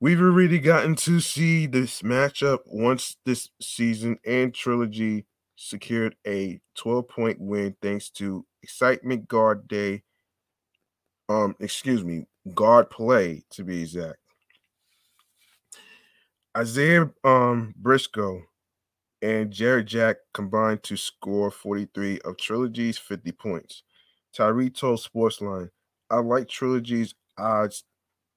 [0.01, 5.25] We've already gotten to see this matchup once this season, and Trilogy
[5.57, 10.03] secured a 12 point win thanks to excitement guard day.
[11.27, 14.19] Um, excuse me, guard play to be exact.
[16.57, 18.43] Isaiah um, Briscoe
[19.21, 23.83] and Jarrett Jack combined to score 43 of Trilogy's 50 points.
[24.33, 25.69] Tyree told Sportsline,
[26.09, 27.83] I like Trilogy's odds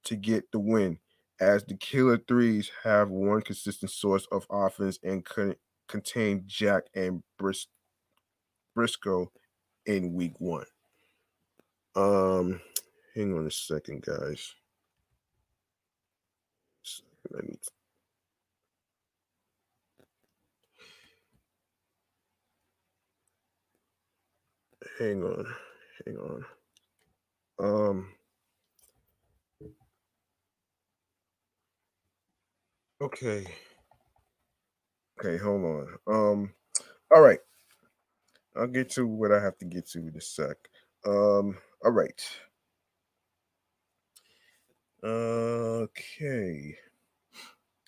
[0.05, 0.99] to get the win,
[1.39, 5.57] as the Killer Threes have one consistent source of offense and could
[5.87, 7.67] contain Jack and Bris-
[8.75, 9.31] Briscoe
[9.85, 10.65] in week one.
[11.95, 12.59] Um,
[13.15, 14.53] hang on a second, guys.
[17.31, 17.55] Let me
[24.99, 25.45] hang on,
[26.05, 26.45] hang on.
[27.59, 28.09] Um,
[33.01, 33.45] okay.
[35.19, 35.87] Okay, hold on.
[36.07, 36.53] Um,
[37.15, 37.39] all right.
[38.55, 40.57] I'll get to what I have to get to in a sec.
[41.05, 42.21] Um, all right.
[45.03, 46.75] Okay.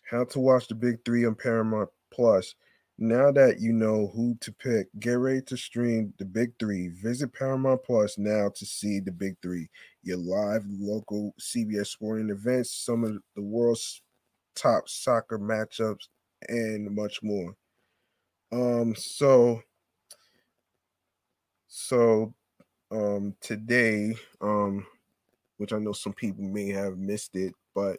[0.10, 2.56] How to watch the big three on Paramount Plus.
[2.98, 6.88] Now that you know who to pick, get ready to stream the Big Three.
[6.88, 9.70] Visit Paramount Plus now to see the Big Three,
[10.02, 14.02] your live local CBS sporting events, some of the world's
[14.56, 16.08] top soccer matchups,
[16.48, 17.54] and much more.
[18.54, 19.62] Um, so,
[21.68, 22.34] so,
[22.92, 24.86] um, today, um,
[25.58, 27.98] which I know some people may have missed it, but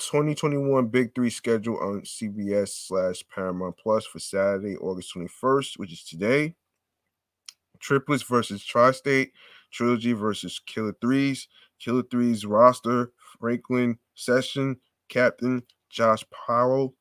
[0.00, 6.02] 2021 Big Three schedule on CBS slash Paramount Plus for Saturday, August 21st, which is
[6.02, 6.54] today.
[7.78, 9.32] Triplets versus Tri State,
[9.70, 11.48] Trilogy versus Killer Threes,
[11.78, 14.76] Killer Threes roster, Franklin Session,
[15.08, 16.94] Captain, Josh Powell,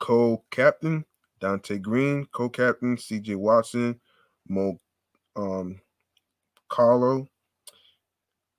[0.00, 1.04] co captain,
[1.40, 4.00] Donte Greene, co captain, CJ Watson,
[4.48, 4.78] Mo
[5.36, 5.80] um,
[6.68, 7.26] Carlo,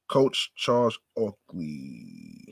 [0.08, 2.47] coach Charles Oakley.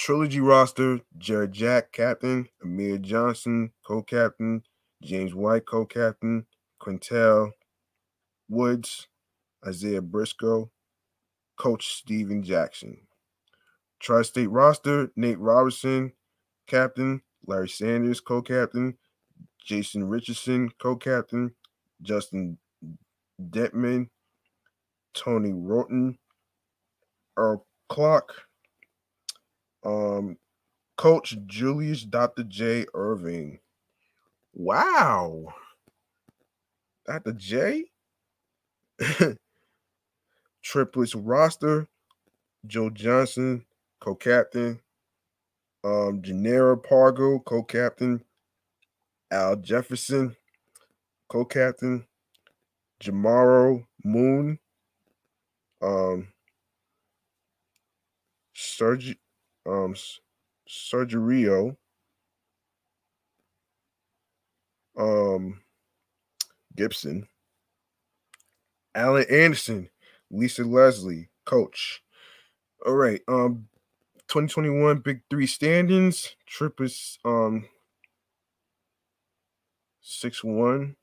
[0.00, 4.62] Trilogy roster Jarrett Jack, captain, Amir Johnson, co captain,
[5.02, 6.46] James White, co captain,
[6.80, 7.50] Qyntel
[8.48, 9.08] Woods,
[9.66, 10.70] Isaiah Briscoe,
[11.58, 12.96] coach Stephen Jackson.
[14.00, 16.14] Tri State roster Nate Robertson,
[16.66, 18.96] captain, Larry Sanders, co captain,
[19.62, 21.54] Jason Richardson, co captain,
[22.00, 22.56] Justin
[23.38, 24.08] Dentmon,
[25.12, 26.16] Tony Wroten,
[27.36, 28.46] Earl Clark,
[29.84, 30.36] um,
[30.96, 32.44] Coach Julius Dr.
[32.44, 32.86] J.
[32.94, 33.58] Erving.
[34.52, 35.54] Wow.
[37.06, 37.32] Dr.
[37.32, 37.84] J?
[40.62, 41.88] Triplets roster.
[42.66, 43.64] Joe Johnson,
[44.00, 44.80] co-captain.
[45.82, 48.22] Um, Jannero Pargo, co-captain.
[49.30, 50.36] Al Jefferson,
[51.28, 52.04] co-captain.
[53.02, 54.58] Jamario Moon.
[55.80, 56.28] Um
[58.54, 59.19] Sergi
[59.66, 59.94] um
[60.68, 61.76] Sergio
[64.96, 65.60] um
[66.76, 67.26] Gibson,
[68.94, 69.88] Alan Anderson,
[70.30, 72.02] Lisa Leslie, coach.
[72.86, 73.66] All right, um
[74.28, 76.36] 2021 Big Three standings.
[76.46, 77.66] Trippers um
[80.00, 80.96] six one,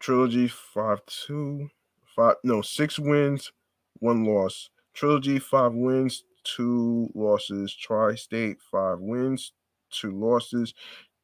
[0.00, 1.68] trilogy five two,
[2.16, 3.52] five no six wins,
[4.00, 4.70] one loss.
[4.94, 7.74] Trilogy five wins, two losses.
[7.74, 9.52] Tri State, five wins,
[9.90, 10.74] two losses.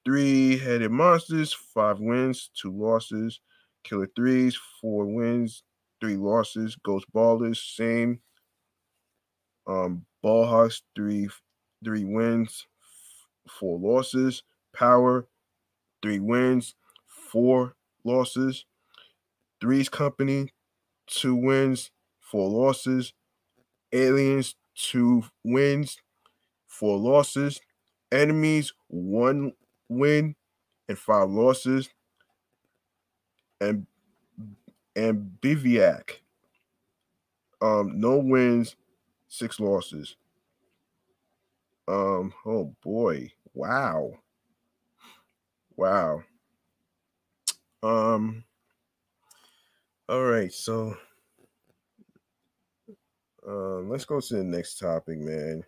[0.04, 3.40] Three headed monsters, five wins, two losses.
[3.84, 5.62] Killer threes, four wins,
[6.00, 6.76] three losses.
[6.76, 8.20] Ghost ballers, same.
[9.66, 11.28] Um, Ballhawks, three
[11.84, 12.66] three wins,
[13.48, 14.42] four losses.
[14.74, 15.26] Power,
[16.02, 16.74] three wins,
[17.06, 18.64] four losses.
[19.60, 20.52] Threes Company,
[21.06, 21.90] two wins,
[22.20, 23.12] four losses.
[23.92, 25.98] Aliens, two wins,
[26.68, 27.60] four losses.
[28.12, 29.52] Enemies, one
[29.88, 30.36] win
[30.88, 31.90] and five losses.
[33.60, 33.86] And
[34.96, 36.20] and Bivouac,
[37.60, 38.74] Um, no wins,
[39.28, 40.16] six losses.
[41.88, 44.20] Um, oh boy, wow.
[45.76, 46.24] Wow.
[47.82, 48.44] Um
[50.08, 50.96] all right, so
[53.48, 55.64] um let's go to the next topic, man.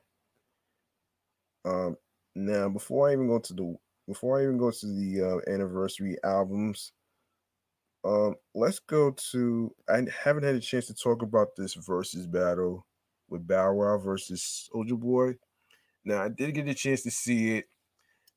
[1.65, 1.97] Um
[2.35, 3.77] now before I even go to the
[4.07, 6.93] before I even go to the uh, anniversary albums,
[8.05, 12.87] um let's go to I haven't had a chance to talk about this versus battle
[13.29, 15.37] with Bow Wow versus Soulja Boy.
[16.05, 17.67] Now I did get a chance to see it.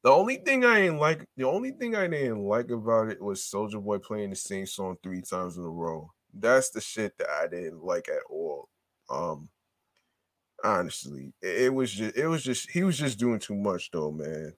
[0.03, 3.41] The only thing I didn't like, the only thing I didn't like about it was
[3.41, 6.11] Soulja Boy playing the same song three times in a row.
[6.33, 8.67] That's the shit that I didn't like at all.
[9.09, 9.49] Um,
[10.63, 14.11] honestly, it, it was just, it was just, he was just doing too much though,
[14.11, 14.53] man.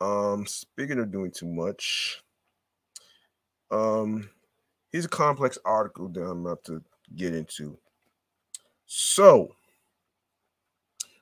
[0.00, 2.22] Um, speaking of doing too much,
[3.70, 4.30] um,
[4.90, 6.82] here's a complex article that I'm about to
[7.16, 7.78] get into.
[8.86, 9.54] So,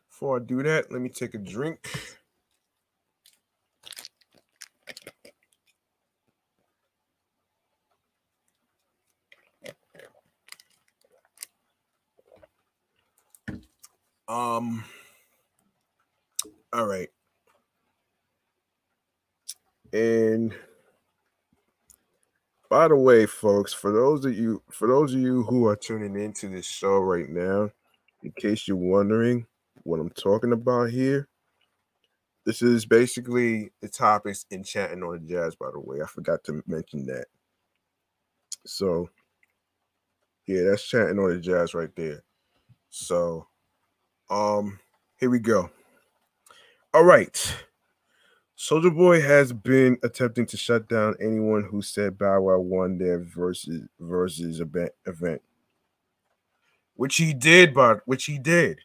[0.09, 1.89] before I do that, let me take a drink.
[14.29, 14.85] Um.
[16.73, 17.09] All right.
[19.93, 20.55] And
[22.69, 26.21] by the way, folks, for those of you for those of you who are tuning
[26.21, 27.71] into this show right now,
[28.23, 29.47] in case you're wondering
[29.85, 31.29] what I'm talking about here,
[32.45, 35.55] this is basically the topics in chatting on jazz.
[35.55, 37.27] By the way, I forgot to mention that.
[38.67, 39.11] So,
[40.47, 42.23] yeah, that's chatting on the jazz right there.
[42.91, 43.47] So,
[44.31, 44.79] um,
[45.19, 45.71] here we go.
[46.93, 47.57] All right.
[48.59, 53.19] Soulja Boy has been attempting to shut down anyone who said Bow Wow won their
[53.19, 55.43] versus versus event event,
[56.95, 58.81] which he did, but which he did.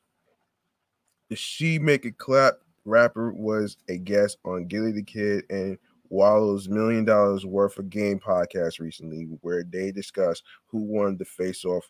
[1.30, 5.78] The She Make It Clap rapper was a guest on Gillie the Kid and
[6.10, 11.64] Wallo's Million Dollars Worth of Game podcast recently, where they discussed who won the face
[11.64, 11.90] off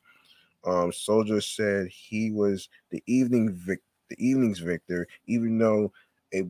[0.66, 5.92] um, Soulja said he was the evening vic- the evening's victor, even though
[6.34, 6.44] a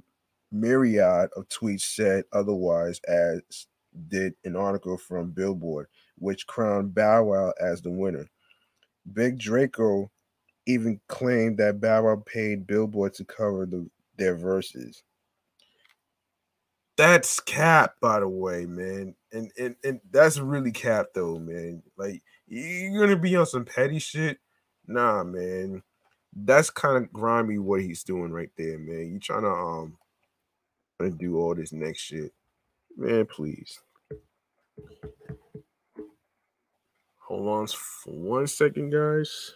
[0.51, 3.41] myriad of tweets said otherwise, as
[4.07, 5.87] did an article from Billboard,
[6.17, 8.29] which crowned Bow Wow as the winner.
[9.13, 10.11] Big Draco
[10.65, 15.03] even claimed that Bow Wow paid Billboard to cover the, their verses.
[16.97, 19.15] That's cap, by the way, man.
[19.31, 21.81] And, and and that's really cap though, man.
[21.97, 24.37] Like you're gonna be on some petty shit.
[24.85, 25.83] Nah, man.
[26.33, 29.13] That's kind of grimy what he's doing right there, man.
[29.13, 29.97] You trying to um
[31.17, 32.33] do all this next shit.
[32.97, 33.79] Man, please.
[37.19, 39.53] Hold on for one second, guys.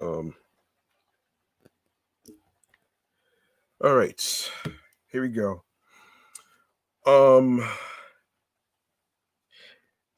[0.00, 0.34] Um
[3.82, 4.50] all right,
[5.10, 5.64] here we go.
[7.06, 7.68] Um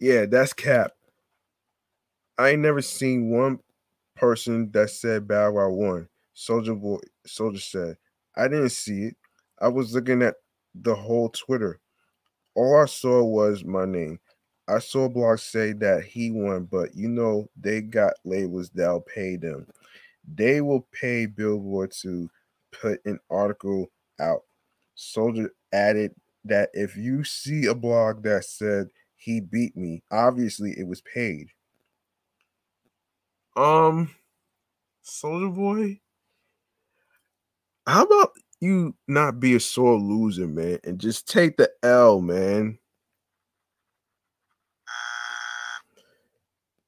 [0.05, 0.93] yeah, that's cap.
[2.37, 3.59] I ain't never seen one
[4.17, 6.09] person that said Bow Wow won.
[6.37, 7.97] Soulja Boy, Soulja said,
[8.37, 9.17] I didn't see it.
[9.63, 10.35] I was looking at
[10.75, 11.81] the whole Twitter.
[12.55, 14.21] All I saw was my name.
[14.69, 19.37] I saw blogs say that he won, but you know they got labels that'll pay
[19.37, 19.67] them.
[20.35, 22.29] They will pay Billboard to
[22.73, 23.91] put an article
[24.21, 24.43] out.
[24.99, 28.89] Soulja added that if you see a blog that said
[29.25, 30.03] he beat me.
[30.11, 31.49] Obviously, it was paid.
[33.57, 34.11] Um,
[35.05, 36.01] Soulja Boy,
[37.87, 42.79] how about you not be a sore loser, man, and just take the L, man?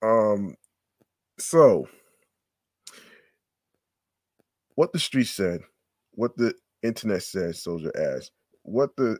[0.03, 0.57] Um,
[1.39, 1.89] so
[4.75, 5.63] what the street said,
[6.13, 8.33] what the internet said, Soulja asked,
[8.63, 9.19] what the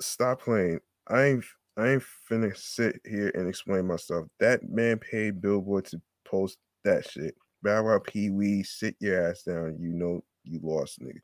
[0.00, 0.80] stop playing.
[1.08, 1.44] I ain't
[1.76, 4.26] I ain't finna sit here and explain myself.
[4.40, 7.34] That man paid Billboard to post that shit.
[7.62, 9.76] Bow Wow Pee Wee, sit your ass down.
[9.80, 11.20] You know you lost, nigga.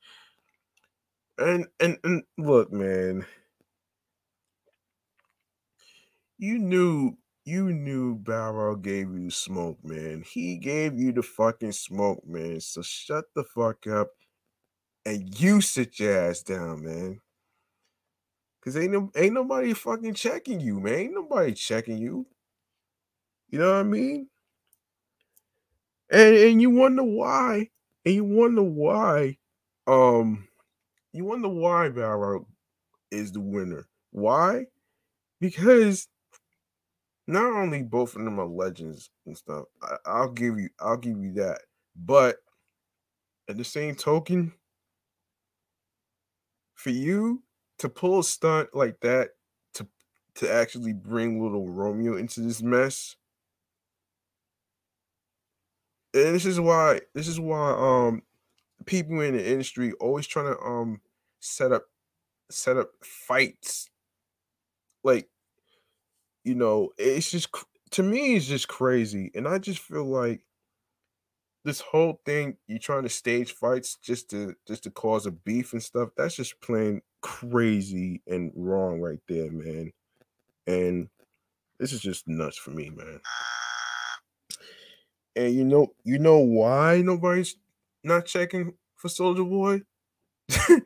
[1.39, 3.27] And and and look, man.
[6.39, 10.23] You knew you knew Bow Wow gave you smoke, man.
[10.27, 12.61] He gave you the fucking smoke, man.
[12.61, 14.09] So shut the fuck up
[15.05, 17.21] and you sit your ass down, man.
[18.69, 20.93] Cause ain't no, ain't nobody fucking checking you, man.
[20.93, 22.27] Ain't nobody checking you.
[23.49, 24.29] You know what I mean?
[26.11, 27.71] And and you wonder why,
[28.05, 29.39] and you wonder why,
[29.87, 30.49] um,
[31.15, 32.47] you wonder why Bow Wow
[33.11, 33.89] is the winner.
[34.11, 34.67] Why?
[35.41, 36.07] Because
[37.27, 39.65] not only both of them are legends and stuff.
[39.81, 41.63] I, I'll give you, I'll give you that.
[41.97, 42.37] But
[43.49, 44.53] at the same token,
[46.75, 47.43] for you
[47.79, 49.31] to pull a stunt like that
[49.75, 49.87] to
[50.37, 53.17] to actually bring little Romeo into this mess.
[56.15, 58.23] And this is why this is why um
[58.87, 61.01] people in the industry always trying to um
[61.41, 61.87] set up
[62.51, 63.91] set up fights
[65.05, 65.29] like
[66.45, 67.49] you know it's just
[67.91, 70.43] to me it's just crazy and i just feel like
[71.69, 75.73] this whole thing you're trying to stage fights just to just to cause a beef
[75.75, 79.93] and stuff that's just plain crazy and wrong right there man.
[80.67, 81.09] And
[81.79, 83.21] this is just nuts for me man.
[85.37, 87.57] And you know you know why nobody's
[88.03, 89.83] not checking for Soulja Boy?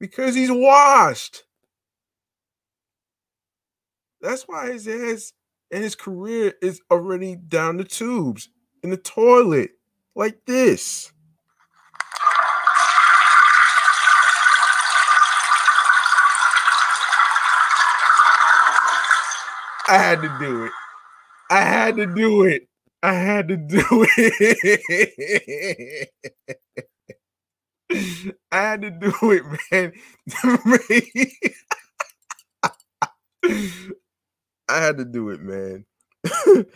[0.00, 1.44] Because he's washed!
[4.22, 5.34] That's why his ass
[5.70, 8.48] and his career is already down the tubes
[8.82, 9.72] in the toilet
[10.16, 11.12] like this.
[19.88, 20.72] I had to do it.
[21.50, 22.68] I had to do it.
[23.02, 23.82] I had to do
[24.18, 26.10] it.
[28.52, 29.92] I had to do it, man.
[34.68, 35.86] I had to do it, man.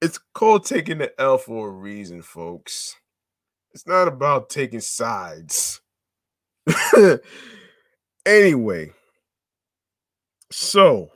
[0.00, 2.96] it's called taking the L for a reason, folks.
[3.72, 5.80] It's not about taking sides.
[8.26, 8.92] anyway,
[10.50, 11.10] so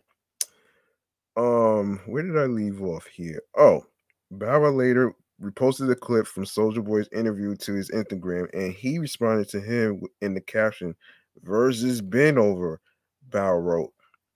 [1.37, 3.41] um, where did I leave off here?
[3.57, 3.85] Oh,
[4.31, 5.13] Bow later
[5.43, 10.03] reposted a clip from Soulja Boy's interview to his Instagram, and he responded to him
[10.21, 10.95] in the caption,
[11.43, 12.81] "Versus been over."
[13.31, 13.93] Bow wrote,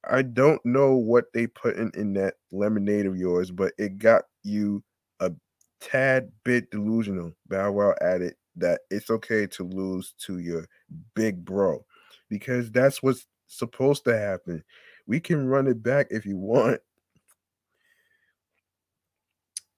[0.08, 4.24] I don't know what they put in, in that lemonade of yours, but it got
[4.46, 4.82] you
[5.20, 5.32] a
[5.80, 7.32] tad bit delusional.
[7.48, 10.66] Bow Wow added that it's okay to lose to your
[11.14, 11.84] big bro
[12.30, 14.64] because that's what's supposed to happen.
[15.06, 16.80] We can run it back if you want.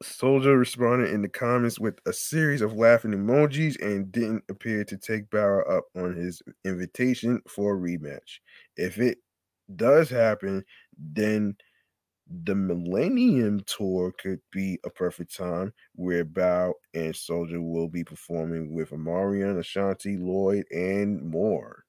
[0.03, 4.97] Soulja responded in the comments with a series of laughing emojis and didn't appear to
[4.97, 8.39] take Bauer up on his invitation for a rematch.
[8.77, 9.19] If it
[9.75, 10.65] does happen,
[10.97, 11.57] then
[12.31, 18.75] the Millennium Tour could be a perfect time where Bow and Soulja will be performing
[18.75, 21.85] with Omarion, Ashanti, Lloyd, and more.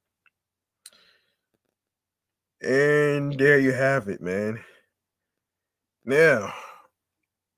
[2.61, 4.63] And there you have it, man.
[6.05, 6.53] Now,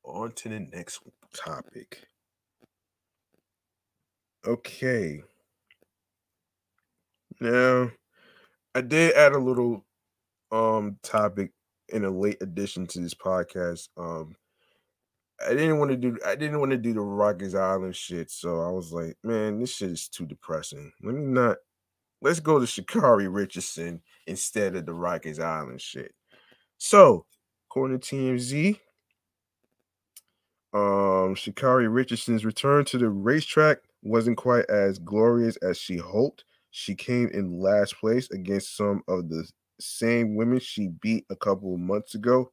[0.03, 1.01] on to the next
[1.33, 2.07] topic.
[4.45, 5.23] Okay.
[7.39, 7.91] Now,
[8.75, 9.85] I did add a little
[10.51, 11.51] um topic
[11.91, 13.89] in a late addition to this podcast.
[13.97, 14.35] Um
[15.45, 18.61] I didn't want to do I didn't want to do the Rikers Island shit, so
[18.61, 20.91] I was like, man, this shit is too depressing.
[21.01, 21.57] Let me not
[22.21, 26.13] let's go to Sha'Carri Richardson instead of the Rikers Island shit.
[26.77, 27.25] So,
[27.69, 28.79] according to TMZ,
[30.73, 36.43] um, Sha'Carri Richardson's return to the racetrack wasn't quite as glorious as she hoped.
[36.71, 39.47] She came in last place against some of the
[39.81, 42.51] same women she beat a couple of months ago.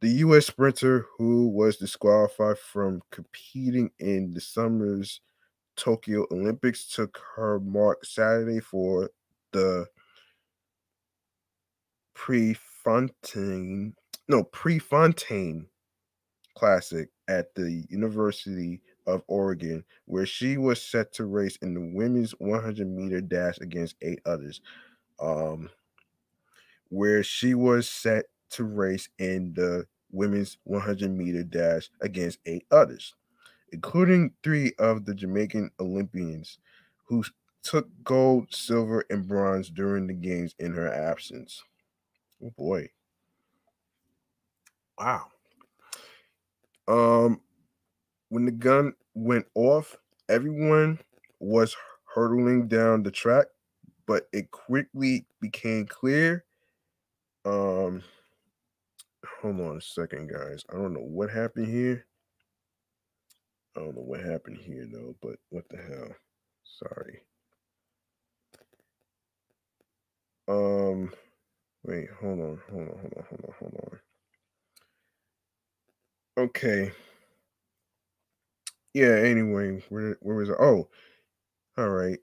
[0.00, 0.48] The U.S.
[0.48, 5.20] sprinter who was disqualified from competing in the summer's
[5.76, 9.10] Tokyo Olympics took her mark Saturday for
[9.52, 9.86] the
[12.14, 13.94] Prefontaine,
[14.28, 15.66] no, Prefontaine
[16.56, 22.32] Classic at the University of Oregon, where she was set to race in the women's
[22.32, 24.60] 100 meter dash against eight others.
[25.20, 25.70] Um,
[26.92, 33.14] where she was set to race in the women's 100 meter dash against eight others,
[33.72, 36.58] including three of the Jamaican Olympians
[37.06, 37.24] who
[37.62, 41.62] took gold, silver, and bronze during the games in her absence.
[42.44, 42.90] Oh boy.
[44.98, 45.28] Wow.
[46.86, 47.40] Um
[48.28, 49.96] when the gun went off,
[50.28, 50.98] everyone
[51.40, 51.74] was
[52.14, 53.46] hurtling down the track,
[54.04, 56.44] but it quickly became clear
[57.46, 58.02] um,
[59.42, 60.64] hold on a second, guys.
[60.70, 62.06] I don't know what happened here.
[63.76, 66.14] I don't know what happened here though, but what the hell?
[66.64, 67.20] Sorry.
[70.48, 71.12] Um,
[71.84, 74.00] wait, hold on, hold on, hold on, hold on, hold on.
[76.44, 76.92] Okay.
[78.94, 79.16] Yeah.
[79.16, 80.56] Anyway, where where was it?
[80.60, 80.88] Oh,
[81.78, 82.20] all right.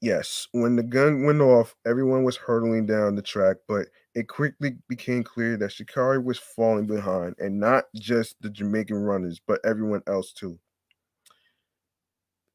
[0.00, 4.76] Yes, when the gun went off, everyone was hurtling down the track, but it quickly
[4.88, 10.02] became clear that Sha'Carri was falling behind, and not just the Jamaican runners, but everyone
[10.06, 10.58] else too.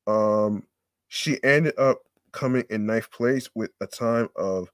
[0.07, 0.63] Um,
[1.07, 4.69] she ended up coming in ninth place with a time of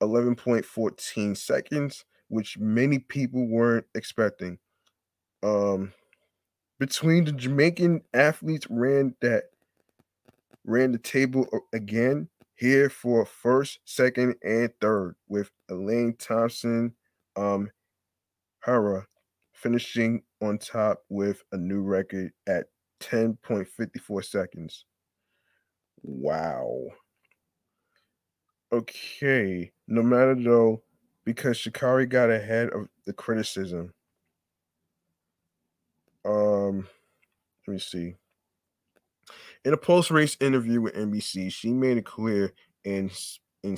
[0.00, 4.58] 11.14 seconds, which many people weren't expecting.
[5.42, 5.92] Um,
[6.78, 9.44] between the Jamaican athletes ran that
[10.68, 16.92] ran the table again here for first, second, and third, with Elaine Thompson
[17.36, 17.70] um
[18.66, 19.04] Herah
[19.52, 22.66] finishing on top with a new record at
[23.00, 24.84] 10.54 seconds.
[26.02, 26.88] Wow.
[28.72, 30.82] Okay, no matter though,
[31.24, 33.92] because Sha'Carri got ahead of the criticism.
[36.24, 36.86] Um,
[37.66, 38.14] let me see.
[39.68, 42.54] In a post-race interview with NBC, she made it clear
[42.84, 43.10] in
[43.62, 43.76] in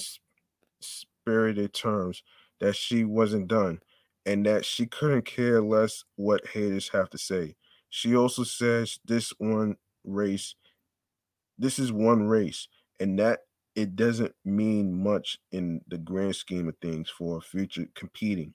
[0.80, 2.22] spirited terms
[2.60, 3.80] that she wasn't done
[4.24, 7.56] and that she couldn't care less what haters have to say.
[7.88, 9.74] She also says this one
[10.04, 10.54] race,
[11.58, 12.68] this is one race,
[13.00, 13.40] and that
[13.74, 18.54] it doesn't mean much in the grand scheme of things for future competing.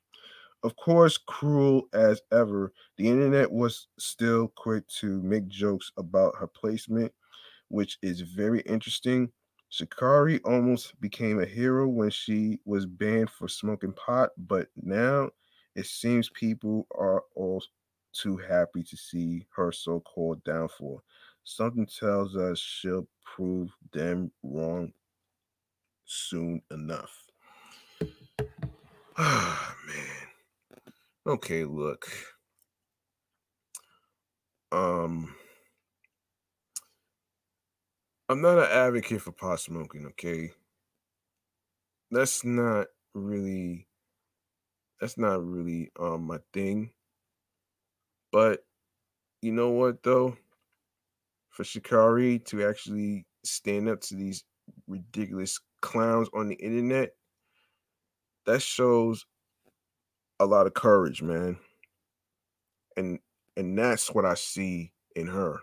[0.63, 6.47] Of course, cruel as ever, the internet was still quick to make jokes about her
[6.47, 7.13] placement,
[7.75, 9.29] which is very interesting.
[9.69, 15.29] Sha'Carri almost became a hero when she was banned for smoking pot, but now
[15.75, 17.61] it seems people are all
[18.13, 21.03] too happy to see her so called downfall.
[21.43, 24.93] Something tells us she'll prove them wrong
[26.05, 27.25] soon enough.
[29.17, 30.27] Ah, man.
[31.27, 32.07] Okay, look.
[34.71, 35.35] Um,
[38.27, 40.51] I'm not an advocate for pot smoking, okay?
[42.09, 43.87] That's not really
[44.99, 46.91] that's not really um my thing.
[48.31, 48.65] But
[49.41, 50.37] you know what though?
[51.49, 54.43] For Sha'Carri to actually stand up to these
[54.87, 57.11] ridiculous clowns on the internet,
[58.45, 59.25] that shows
[60.39, 61.57] a lot of courage, man.
[62.97, 63.19] And
[63.55, 65.59] and that's what I see in her.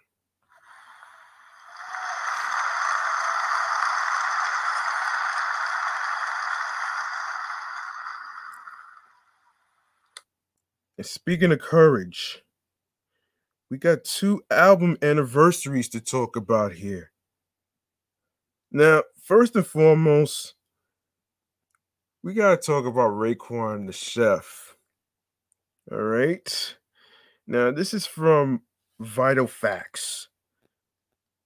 [10.99, 12.43] And speaking of courage,
[13.71, 17.11] we got two album anniversaries to talk about here.
[18.71, 20.55] Now, first and foremost,
[22.23, 24.77] we got to talk about Raekwon the Chef.
[25.91, 26.77] All right.
[27.47, 28.63] Now, this is from
[29.01, 30.29] Vital Facts.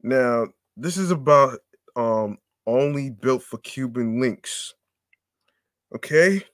[0.02, 1.60] Now, this is about
[1.94, 4.74] um only built for Cuban links.
[5.94, 6.44] Okay?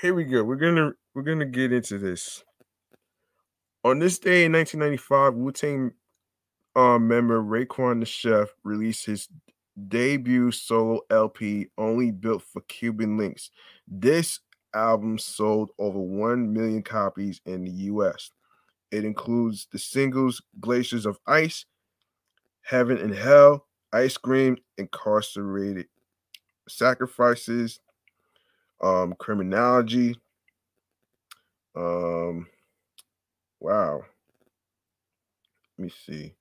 [0.00, 0.44] Here we go.
[0.44, 2.44] We're to we're to get into this.
[3.82, 5.92] On this day in 1995, Wu-Tang
[6.74, 9.28] uh, member Raekwon the Chef released his
[9.88, 13.50] debut solo LP, Only Built for Cuban Links.
[13.88, 14.40] This
[14.74, 18.30] album sold over 1 million copies in the US.
[18.90, 21.64] It includes the singles Glaciers of Ice,
[22.60, 25.86] Heaven and Hell, Ice Cream, Incarcerated
[26.68, 27.80] Scarfaces,
[28.80, 30.16] um, Criminology.
[31.74, 32.46] Um,
[33.60, 34.02] wow.
[35.78, 36.32] Let me see.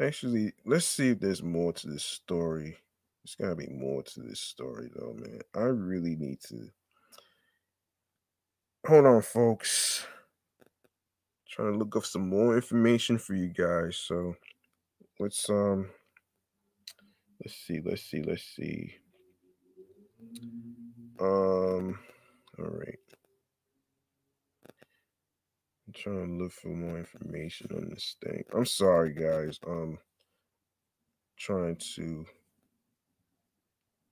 [0.00, 2.76] Actually, let's see if there's more to this story.
[3.22, 5.40] There's gotta be more to this story, though, man.
[5.54, 6.68] I really need to.
[8.86, 10.06] Hold on, folks.
[11.48, 13.96] Trying to look up some more information for you guys.
[13.96, 14.34] So
[15.20, 15.88] let's um
[17.42, 18.94] let's see, let's see, let's see.
[21.20, 21.98] Um
[22.58, 22.98] all right.
[25.86, 28.44] I'm trying to look for more information on this thing.
[28.54, 29.58] I'm sorry, guys.
[29.66, 29.98] Um,
[31.38, 32.24] trying to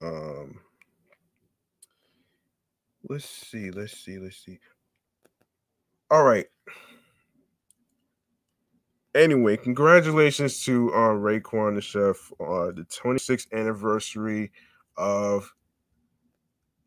[0.02, 0.60] um.
[3.08, 3.70] Let's see.
[3.70, 4.18] Let's see.
[4.18, 4.58] Let's see.
[6.10, 6.46] All right.
[9.14, 14.52] Anyway, congratulations to uh, Raekwon the Chef on uh, the 26th anniversary
[14.96, 15.52] of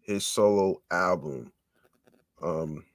[0.05, 1.51] his solo album.
[2.41, 2.85] Um,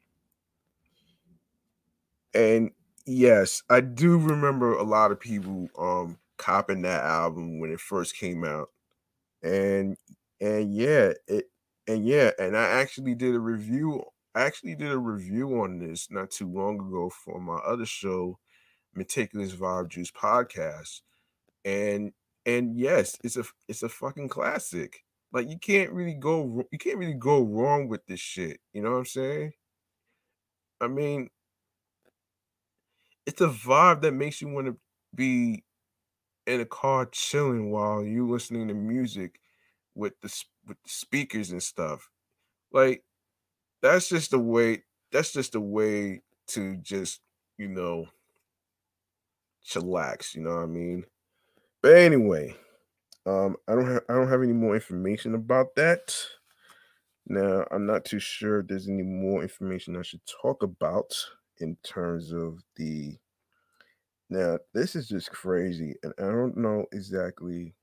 [2.34, 2.70] and
[3.06, 8.16] yes, I do remember a lot of people um copping that album when it first
[8.16, 8.68] came out.
[9.42, 9.96] And
[10.40, 11.46] and yeah, it
[11.88, 14.04] and yeah, and I actually did a review.
[14.34, 18.38] I actually did a review on this not too long ago for my other show,
[18.94, 21.02] Meticulous Vibe Juice podcast.
[21.64, 22.12] And
[22.46, 25.04] and yes, it's a it's a fucking classic.
[25.32, 28.60] Like you can't really go you can't really go wrong with this shit.
[28.72, 29.52] You know what I'm saying?
[30.80, 31.30] I mean,
[33.26, 34.76] it's a vibe that makes you want to
[35.14, 35.64] be
[36.46, 39.40] in a car chilling while you listening to music
[39.94, 42.10] with the with the speakers and stuff.
[42.72, 43.04] Like
[43.82, 47.20] that's just the way that's just a way to just,
[47.58, 48.06] you know,
[49.64, 51.04] chillax, you know what I mean?
[51.82, 52.56] But anyway,
[53.26, 56.14] um I don't have I don't have any more information about that.
[57.26, 61.14] Now, I'm not too sure if there's any more information I should talk about
[61.58, 63.16] in terms of the
[64.30, 67.74] now this is just crazy and I don't know exactly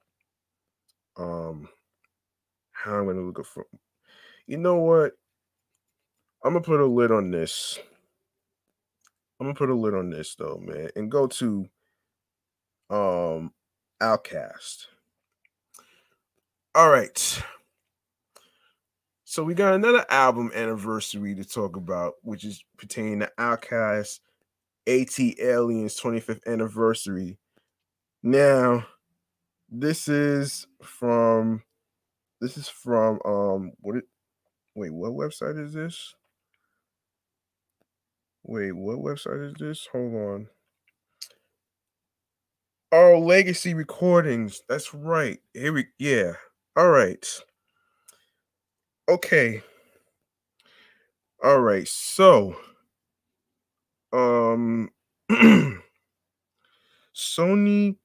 [1.17, 1.67] um
[2.71, 3.65] how I'm gonna look for
[4.47, 5.13] you know what?
[6.43, 7.79] I'm gonna put a lid on this.
[9.39, 11.67] I'm gonna put a lid on this though, man, and go to
[12.89, 13.53] um
[14.01, 14.87] OutKast.
[16.77, 17.41] All right.
[19.23, 24.19] So we got another album anniversary to talk about, which is pertaining to OutKast
[24.87, 27.39] Aliens 25th anniversary.
[28.21, 28.85] Now,
[29.69, 31.63] this is from
[32.41, 34.03] this is from um what it
[34.75, 36.13] wait, what website is this?
[38.43, 39.87] Wait, what website is this?
[39.91, 40.47] Hold on.
[42.91, 44.61] Oh, Legacy Recordings.
[44.69, 45.39] That's right.
[45.53, 46.33] Here we yeah.
[46.77, 47.27] All right.
[49.09, 49.61] Okay.
[51.43, 51.87] All right.
[51.87, 52.55] So,
[54.13, 54.89] um
[57.15, 57.97] Sony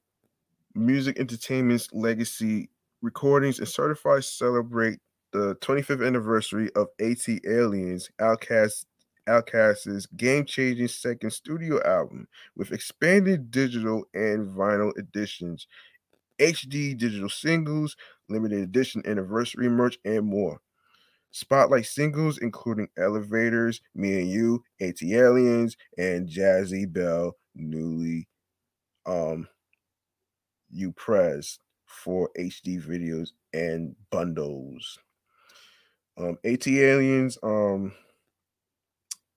[0.75, 2.69] Music Entertainment's Legacy
[3.01, 4.99] Recordings and Certified celebrate
[5.33, 8.85] the 25th anniversary of ATLiens, OutKast
[9.27, 15.67] OutKast's game-changing second studio album with expanded digital and vinyl editions,
[16.39, 17.95] HD digital singles,
[18.29, 20.59] limited edition anniversary merch, and more.
[21.31, 28.27] Spotlight singles including Elevators, Me and You, ATLiens, and Jazzy Belle, newly
[29.05, 29.47] um
[30.69, 34.97] you press for HD videos and bundles.
[36.17, 37.93] Um ATLiens, um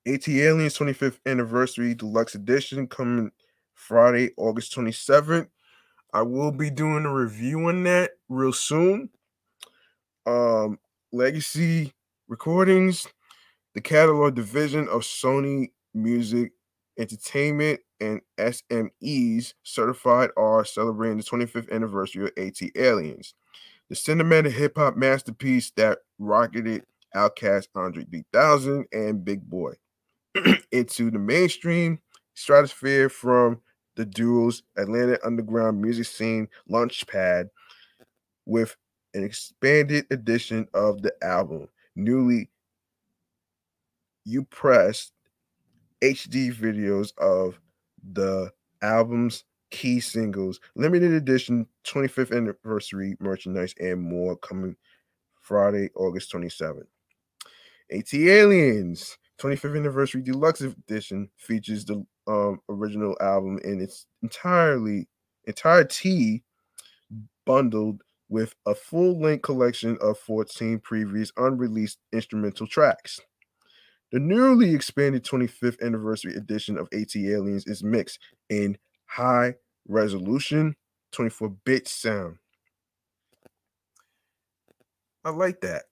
[0.07, 3.33] ATLiens 25th anniversary deluxe edition coming
[3.75, 5.49] Friday, August 27th.
[6.17, 9.11] I will be doing a review on that real soon.
[10.25, 10.79] Um
[11.13, 11.93] Legacy
[12.27, 13.07] Recordings,
[13.75, 16.53] the catalog division of Sony Music
[16.99, 23.35] Entertainment and SMEs certified are celebrating the 25th anniversary of AT Aliens,
[23.91, 29.75] the cinematic hip hop masterpiece that rocketed OutKast Andre 3000 and Big Boi
[30.73, 31.99] into the mainstream
[32.33, 33.61] stratosphere from
[33.97, 37.49] the duo's Atlanta underground music scene launchpad
[38.45, 38.77] with
[39.15, 42.51] an expanded edition of the album, newly
[44.25, 45.13] you pressed
[46.03, 47.59] HD videos of
[48.13, 48.51] the
[48.83, 54.77] album's key singles, limited edition 25th anniversary merchandise, and more coming
[55.41, 56.87] Friday, August 27th.
[57.93, 65.09] ATLiens 25th anniversary deluxe edition features the um, original album in its entirely
[65.45, 66.43] entirety
[67.45, 73.21] bundled with a full length collection of 14 previous unreleased instrumental tracks.
[74.13, 78.19] The newly expanded 25th anniversary edition of ATLiens is mixed
[78.49, 79.55] in high
[79.89, 80.75] resolution
[81.13, 82.39] 24 bit sound.
[85.25, 85.85] I like that.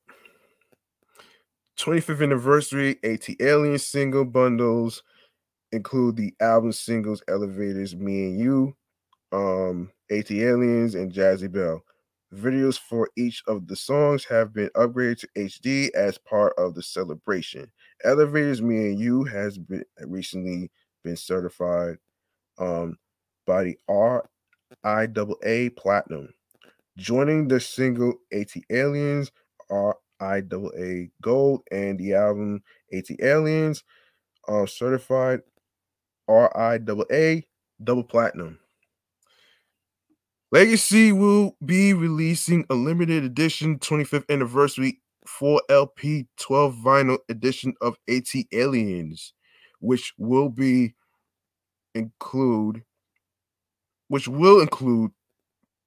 [1.76, 5.02] 25th anniversary ATLiens single bundles
[5.74, 8.76] include the album singles Elevators, Me and You,
[9.32, 11.82] um, Aliens," and Jazzy Belle.
[12.34, 16.82] Videos for each of the songs have been upgraded to HD as part of the
[16.82, 17.70] celebration.
[18.04, 20.70] Elevators Me and You has been recently
[21.04, 21.96] been certified
[22.58, 22.96] um,
[23.46, 26.28] by the RIAA Platinum.
[26.96, 29.30] Joining the single AT Aliens,
[29.70, 32.62] RIAA Gold and the album
[32.92, 33.84] AT Aliens,
[34.48, 35.40] are certified
[36.28, 37.44] RIAA
[37.82, 38.58] Double Platinum.
[40.52, 47.96] Legacy will be releasing a limited edition 25th anniversary 4 LP 12 vinyl edition of
[48.08, 49.32] AT Aliens,
[49.80, 50.94] which will be
[51.94, 52.82] include
[54.08, 55.10] which will include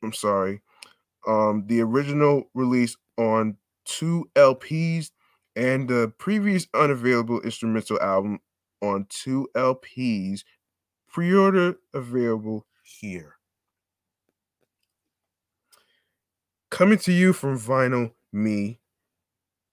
[0.03, 0.61] I'm sorry,
[1.27, 5.11] um the original release on two LPs
[5.55, 8.39] and the previous unavailable instrumental album
[8.81, 10.43] on two LPs
[11.09, 13.35] pre-order available here.
[16.69, 18.79] Coming to you from Vinyl Me,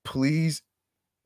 [0.04, 0.62] please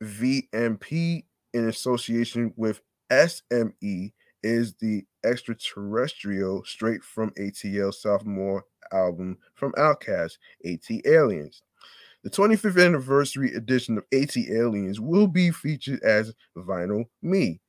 [0.03, 1.23] VMP
[1.53, 4.11] in association with SME
[4.43, 11.61] is the extraterrestrial straight from ATL sophomore album from Outkast, ATLiens.
[12.23, 17.61] The 25th anniversary edition of ATLiens will be featured as Vinyl Me,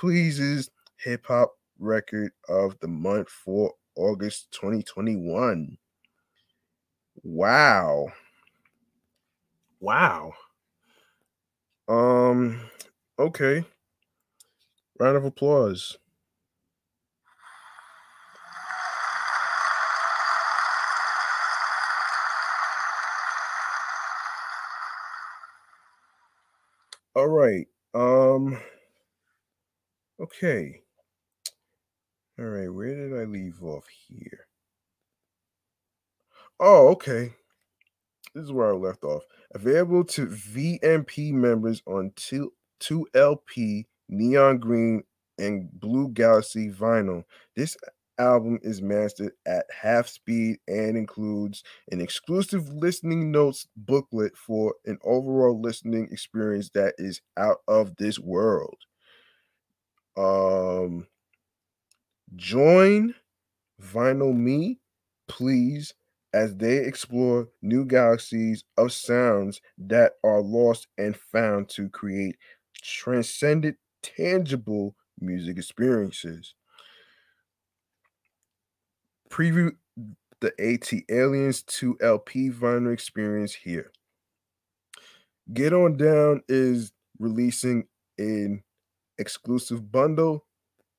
[0.00, 5.76] Please's hip hop record of the month for August 2021.
[7.22, 8.06] Wow.
[9.78, 10.32] Wow.
[11.86, 12.62] Um,
[13.18, 13.62] okay.
[14.98, 15.98] Round of applause.
[27.14, 27.66] All right.
[27.92, 28.58] Um
[30.20, 30.80] okay.
[32.38, 34.46] All right, where did I leave off here?
[36.58, 37.32] Oh, okay.
[38.34, 39.22] This is where I left off.
[39.54, 45.02] Available to VMP members on 2 2LP neon green
[45.38, 47.24] and blue galaxy vinyl.
[47.56, 47.76] This
[48.18, 54.98] album is mastered at half speed and includes an exclusive listening notes booklet for an
[55.02, 58.76] overall listening experience that is out of this world.
[60.16, 61.06] Um
[62.36, 63.14] join
[63.82, 64.78] Vinyl Me,
[65.28, 65.94] please,
[66.32, 72.36] as they explore new galaxies of sounds that are lost and found to create
[72.82, 76.54] transcendent, tangible music experiences
[79.30, 79.70] preview
[80.40, 83.92] the AT Aliens 2 LP vinyl experience here.
[85.52, 87.84] Get On Down is releasing
[88.18, 88.62] an
[89.20, 90.46] exclusive bundle,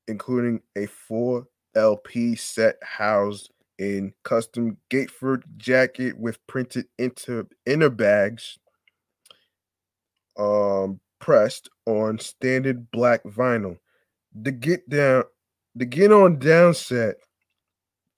[0.08, 8.58] including a 4 LP set housed in custom Gatefold jacket with printed inter, inner bags,
[10.38, 13.78] um, pressed on standard black vinyl.
[14.34, 15.24] The Get Down,
[15.74, 17.16] the Get On Down set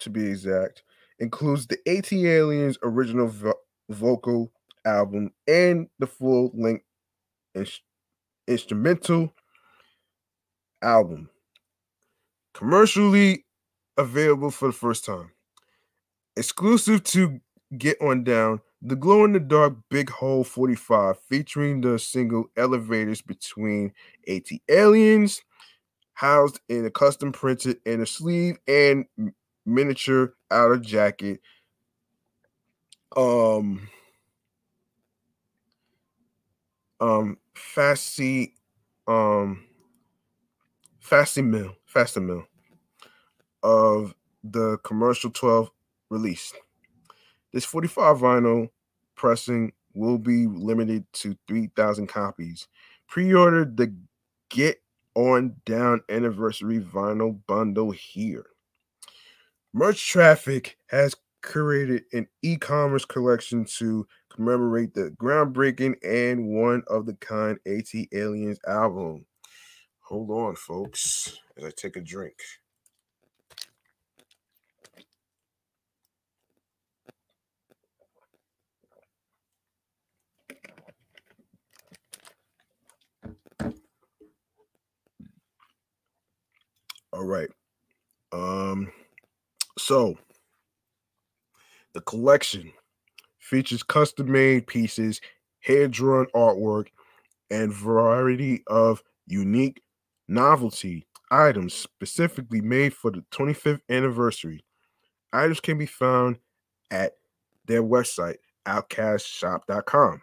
[0.01, 0.83] to be exact,
[1.19, 3.55] includes the ATLiens original vo-
[3.89, 4.53] vocal
[4.85, 6.85] album and the full length
[7.55, 7.81] ins-
[8.47, 9.33] instrumental
[10.85, 11.29] album.
[12.53, 13.45] Commercially
[13.97, 15.31] available for the first time.
[16.37, 17.41] Exclusive to
[17.77, 23.23] Get On Down, the glow in the dark Big Hole 45 featuring the single Elevators
[23.23, 23.93] between
[24.29, 25.43] AT Aliens,
[26.13, 29.07] housed in a custom printed inner sleeve and
[29.65, 31.41] miniature outer jacket.
[33.17, 33.89] Um,
[37.01, 38.53] um, Fasty,
[39.07, 39.65] um,
[41.05, 42.47] Fasty Mill, Fasty Mill
[43.63, 45.71] of the commercial 12
[46.11, 46.53] release.
[47.53, 48.71] This 45 vinyl
[49.15, 52.69] pressing will be limited to 3,000 copies.
[53.07, 53.95] Pre order the
[54.49, 54.81] Get
[55.15, 58.47] On Down anniversary vinyl bundle here.
[59.73, 67.15] Merch Traffic has curated an e-commerce collection to commemorate the groundbreaking and one of the
[67.15, 69.27] kind AT Aliens album.
[70.15, 72.37] Hold on, folks, as I take a drink.
[87.13, 87.49] All right.
[88.31, 88.93] Um
[89.77, 90.17] so
[91.93, 92.73] the collection
[93.41, 95.21] features custom made pieces,
[95.59, 96.87] hand drawn artwork,
[97.51, 99.84] and variety of unique
[100.29, 104.65] novelty items specifically made for the 25th anniversary.
[105.33, 106.39] Items can be found
[106.91, 107.13] at
[107.67, 110.23] their website, outcastshop.com.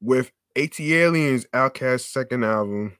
[0.00, 2.96] With ATLiens Outkast second album,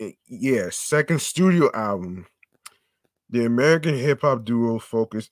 [0.00, 2.26] eh, yeah, second studio album,
[3.28, 5.30] the American hip hop duo focused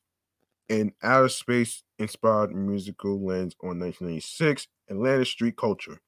[0.69, 6.01] an outer space inspired musical lens on 1996 Atlanta street culture,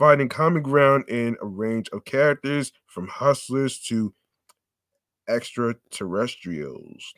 [0.00, 4.14] finding common ground in a range of characters from hustlers to
[5.28, 7.12] extraterrestrials.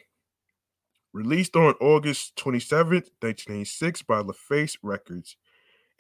[1.13, 5.37] Released on August 27th, 1996 by LaFace Records,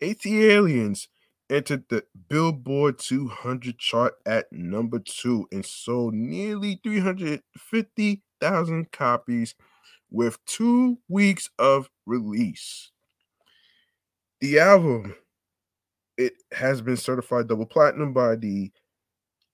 [0.03, 1.07] ATLiens
[1.49, 9.55] entered the Billboard 200 chart at number two and sold nearly 350,000 copies
[10.11, 12.91] with two weeks of release.
[14.41, 15.14] The album
[16.17, 18.71] it has been certified double platinum by the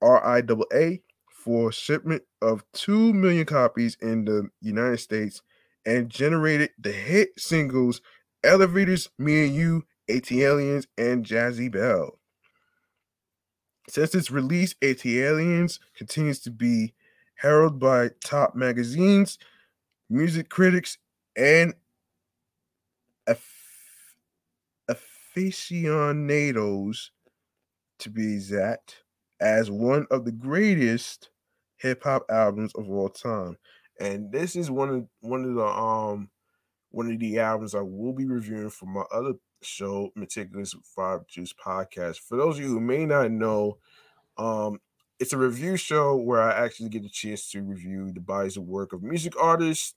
[0.02, 5.42] RIAA for shipment of 2 million copies in the United States
[5.86, 8.00] and generated the hit singles
[8.44, 12.18] Elevators, Me and You, ATLiens, and Jazzy Belle.
[13.88, 16.94] Since its release, ATLiens continues to be
[17.34, 19.38] heralded by top magazines,
[20.08, 20.98] music critics,
[21.36, 21.74] and
[25.38, 27.12] aficionados,
[28.00, 29.04] to be exact,
[29.40, 31.30] as one of the greatest
[31.76, 33.56] hip hop albums of all time.
[34.00, 36.30] And this is one of one of the um
[36.90, 41.52] one of the albums I will be reviewing for my other show, Meticulous Vibe Juice
[41.52, 42.18] Podcast.
[42.18, 43.78] For those of you who may not know,
[44.38, 44.80] um,
[45.20, 48.64] it's a review show where I actually get a chance to review the bodies of
[48.64, 49.94] work of music artists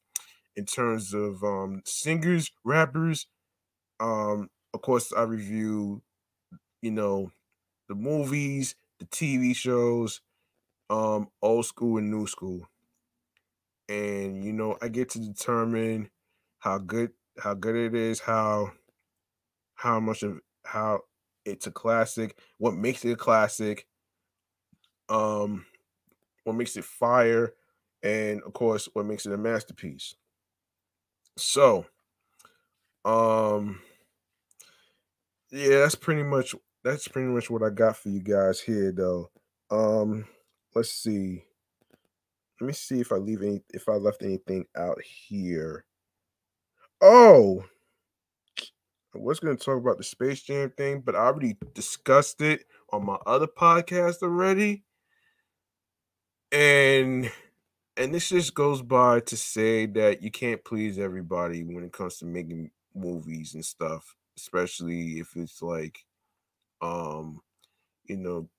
[0.55, 3.27] in terms of um, singers, rappers.
[3.99, 6.01] Um, of course, I review,
[6.81, 7.31] you know,
[7.89, 10.21] the movies, the TV shows,
[10.89, 12.67] um, old school and new school.
[13.89, 16.09] And you know, I get to determine
[16.59, 18.73] how good how good it is, how
[19.75, 21.01] how much of how
[21.45, 23.87] it's a classic, what makes it a classic,
[25.09, 25.65] um,
[26.43, 27.53] what makes it fire,
[28.03, 30.15] and of course, what makes it a masterpiece.
[31.37, 31.87] So,
[33.05, 33.81] um,
[35.51, 39.29] yeah, that's pretty much that's pretty much what I got for you guys here, though.
[39.69, 40.25] Um,
[40.73, 41.43] let's see.
[42.59, 45.85] Let me see if I leave any if I left anything out here.
[47.01, 47.63] Oh,
[49.13, 52.65] I was going to talk about the Space Jam thing, but I already discussed it
[52.91, 54.83] on my other podcast already.
[56.51, 57.31] And
[57.97, 62.17] and this just goes by to say that you can't please everybody when it comes
[62.17, 65.99] to making movies and stuff, especially if it's like
[66.81, 67.41] um
[68.05, 68.49] you know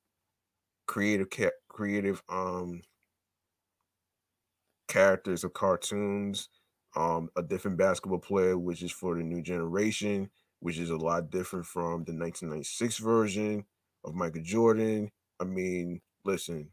[0.87, 2.83] creative ca- creative um
[4.89, 6.49] characters of cartoons
[6.97, 10.29] um a different basketball player which is for the new generation
[10.61, 13.65] which is a lot different from the 1996 version
[14.05, 15.11] of Michael Jordan.
[15.41, 16.71] I mean, listen,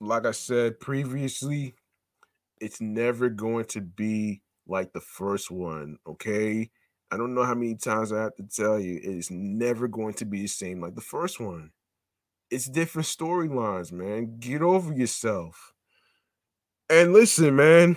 [0.00, 1.74] like I said previously,
[2.60, 6.70] it's never going to be like the first one, okay?
[7.10, 10.14] I don't know how many times I have to tell you, it is never going
[10.14, 11.70] to be the same like the first one.
[12.50, 14.38] It's different storylines, man.
[14.38, 15.72] Get over yourself.
[16.88, 17.96] And listen, man,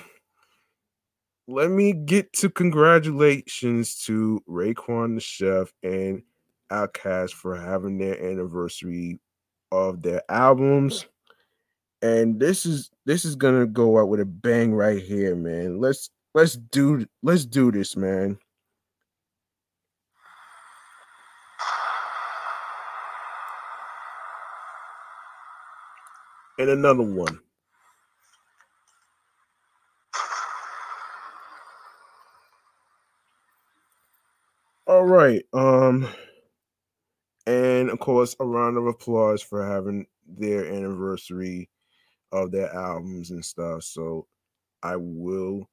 [1.47, 6.21] let me get to congratulations to Raekwon the Chef and
[6.71, 9.19] Outkast for having their anniversary
[9.71, 11.05] of their albums.
[12.01, 15.79] And this is this is gonna go out with a bang right here, man.
[15.79, 18.37] Let's let's do let's do this, man.
[26.59, 27.39] And another one.
[34.87, 35.43] All right.
[35.53, 36.07] Um,
[37.47, 41.69] and of course, a round of applause for having their anniversary
[42.31, 43.83] of their albums and stuff.
[43.83, 44.27] So
[44.83, 45.69] I will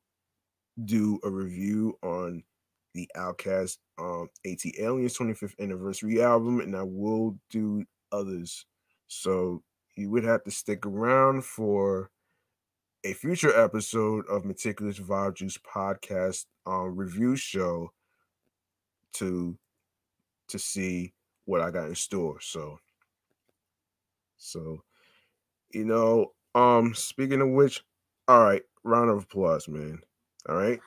[0.84, 2.45] do a review on
[2.95, 8.66] the Outkast um ATLiens 25th anniversary album, and I will do others.
[9.09, 9.62] So
[9.97, 12.11] you would have to stick around for
[13.05, 17.90] a future episode of Meticulous Vibe Juice podcast um, review show
[19.14, 19.57] to
[20.49, 21.12] to see
[21.46, 22.41] what I got in store.
[22.41, 22.79] So
[24.37, 24.83] so
[25.72, 27.83] you know, um speaking of which,
[28.29, 30.00] all right, round of applause, man.
[30.49, 30.80] All right.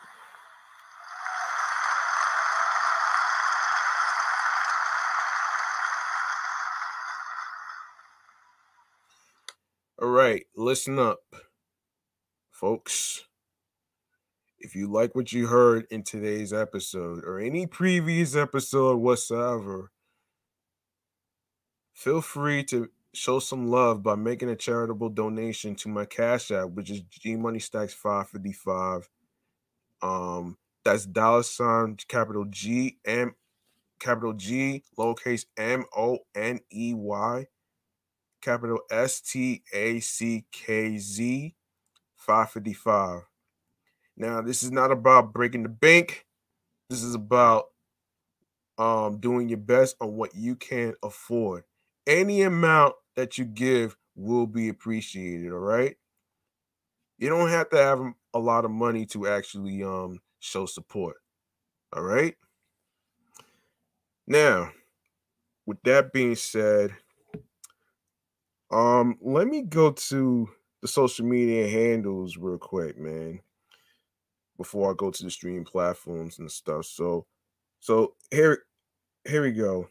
[10.01, 11.19] All right, listen up,
[12.51, 13.25] folks.
[14.59, 19.91] If you like what you heard in today's episode or any previous episode whatsoever,
[21.93, 26.69] feel free to show some love by making a charitable donation to my cash app,
[26.69, 29.09] which is G Money Stackz 555.
[30.01, 33.33] Um, that's dollar sign capital G M
[33.99, 37.47] capital G lowercase M O N E Y
[38.41, 41.55] capital S T A C K Z
[42.15, 43.21] 555.
[44.17, 46.25] Now, this is not about breaking the bank.
[46.89, 47.67] This is about
[48.77, 51.63] um, doing your best on what you can afford.
[52.05, 55.51] Any amount that you give will be appreciated.
[55.51, 55.95] All right.
[57.17, 58.01] You don't have to have
[58.33, 61.17] a lot of money to actually um, show support.
[61.93, 62.35] All right.
[64.27, 64.71] Now,
[65.65, 66.95] with that being said,
[68.71, 70.49] um, let me go to
[70.81, 73.41] the social media handles real quick, man.
[74.57, 76.85] before I go to the stream platforms and stuff.
[76.85, 77.25] So,
[77.79, 78.63] so here,
[79.27, 79.89] here we go.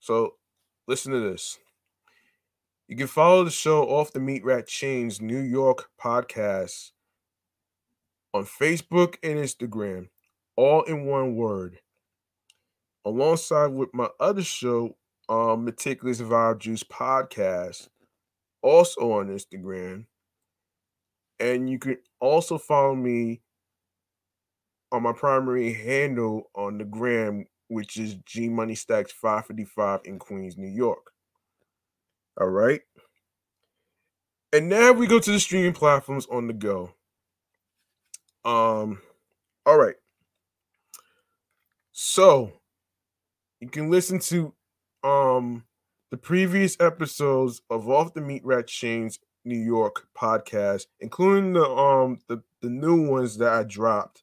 [0.00, 0.34] So,
[0.86, 1.58] listen to this.
[2.88, 6.92] You can follow the show off the Meat Rack Chainz New York podcast
[8.34, 10.08] on Facebook and Instagram,
[10.56, 11.80] all in one word.
[13.06, 14.97] Alongside with my other show,
[15.28, 17.88] um, Meticulous Vibe Juice podcast,
[18.62, 20.06] also on Instagram.
[21.40, 23.40] And you can also follow me
[24.90, 30.56] on my primary handle on the gram, which is G Money Stackz 555 in Queens,
[30.56, 31.12] New York.
[32.40, 32.80] All right.
[34.52, 36.94] And now we go to the streaming platforms on the go.
[38.44, 39.00] Um,
[39.66, 39.96] all right.
[41.92, 42.52] So
[43.60, 44.54] you can listen to
[45.04, 45.64] um
[46.10, 52.18] the previous episodes of Off the Meat Rack Chainz New York podcast, including the um
[52.28, 54.22] the, the new ones that I dropped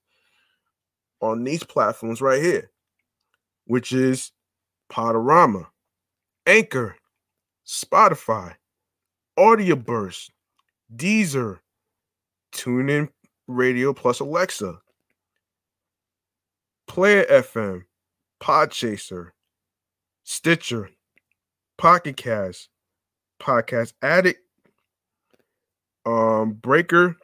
[1.22, 2.72] on these platforms right here,
[3.66, 4.32] which is
[4.92, 5.68] Podurama,
[6.46, 6.96] Anchor,
[7.66, 8.56] Spotify,
[9.38, 10.30] Audioburst,
[10.96, 11.60] Deezer,
[12.54, 13.10] TuneIn
[13.48, 14.80] Radio plus Alexa,
[16.88, 17.84] Player FM,
[18.42, 19.32] Podchaser,
[20.26, 20.90] Stitcher,
[21.78, 22.70] Pocket Cast,
[23.40, 24.40] Podcast Addict,
[26.06, 27.18] um, Breaker,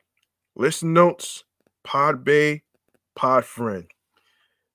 [0.56, 1.44] Listen Notes,
[1.86, 2.62] Podbay,
[3.18, 3.88] Podfriend.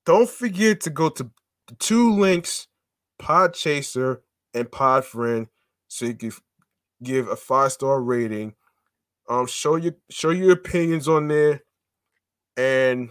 [0.04, 1.30] Don't forget to go to
[1.68, 2.66] the two links,
[3.20, 4.18] Podchaser
[4.52, 5.46] and Podfriend,
[5.86, 6.32] so you can
[7.02, 8.54] give a five star rating.
[9.28, 11.62] Um, show your show your opinions on there,
[12.56, 13.10] and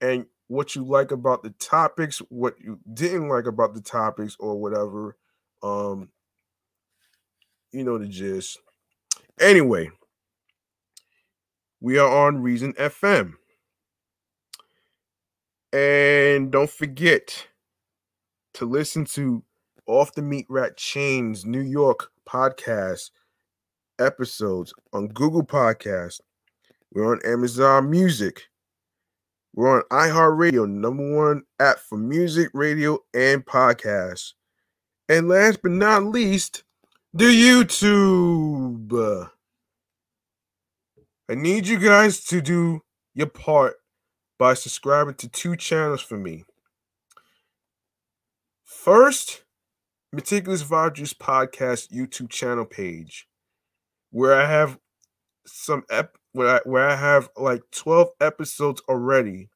[0.00, 4.60] and what you like about the topics, what you didn't like about the topics, or
[4.60, 5.16] whatever.
[5.62, 6.08] Um,
[7.72, 8.58] you know the gist.
[9.40, 9.90] Anyway,
[11.80, 13.34] we are on Reason FM.
[15.72, 17.48] And don't forget
[18.54, 19.42] to listen to
[19.86, 23.10] Off the Meat Rack Chainz New York podcast
[23.98, 26.20] episodes on Google Podcast.
[26.92, 28.42] We're on Amazon Music.
[29.56, 34.32] We're on iHeartRadio, number one app for music, radio, and podcasts.
[35.08, 36.64] And last but not least,
[37.12, 37.70] the YouTube.
[41.30, 42.82] I need you guys to do
[43.14, 43.74] your part
[44.40, 46.44] by subscribing to two channels for me.
[48.64, 49.44] First,
[50.12, 53.28] Meticulous Vibe Podcast YouTube channel page,
[54.10, 54.78] where I have
[55.46, 59.48] some ep- where I, where I have like 12 episodes already.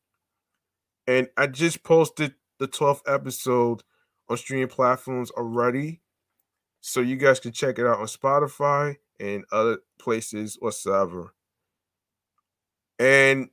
[1.07, 3.83] And I just posted the 12th episode
[4.29, 6.01] on streaming platforms already.
[6.81, 11.35] So you guys can check it out on Spotify and other places whatsoever.
[12.99, 13.51] And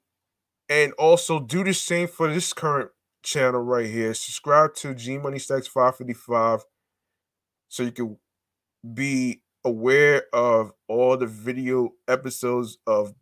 [0.70, 2.92] and also do the same for this current
[3.24, 4.14] channel right here.
[4.14, 6.64] Subscribe to G Money Stackz 555
[7.70, 8.18] so you can
[8.94, 13.16] be aware of all the video episodes of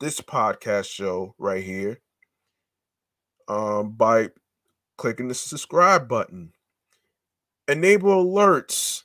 [0.00, 2.00] this podcast show right here
[3.48, 4.30] um, by
[4.98, 6.52] clicking the subscribe button.
[7.68, 9.04] Enable alerts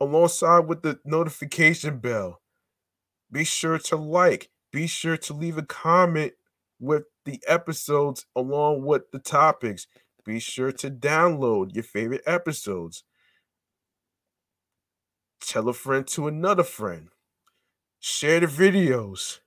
[0.00, 2.40] alongside with the notification bell.
[3.30, 6.32] Be sure to like, be sure to leave a comment
[6.80, 9.86] with the episodes along with the topics.
[10.24, 13.04] Be sure to download your favorite episodes
[15.40, 17.08] tell a friend to another friend,
[17.98, 19.40] share the videos,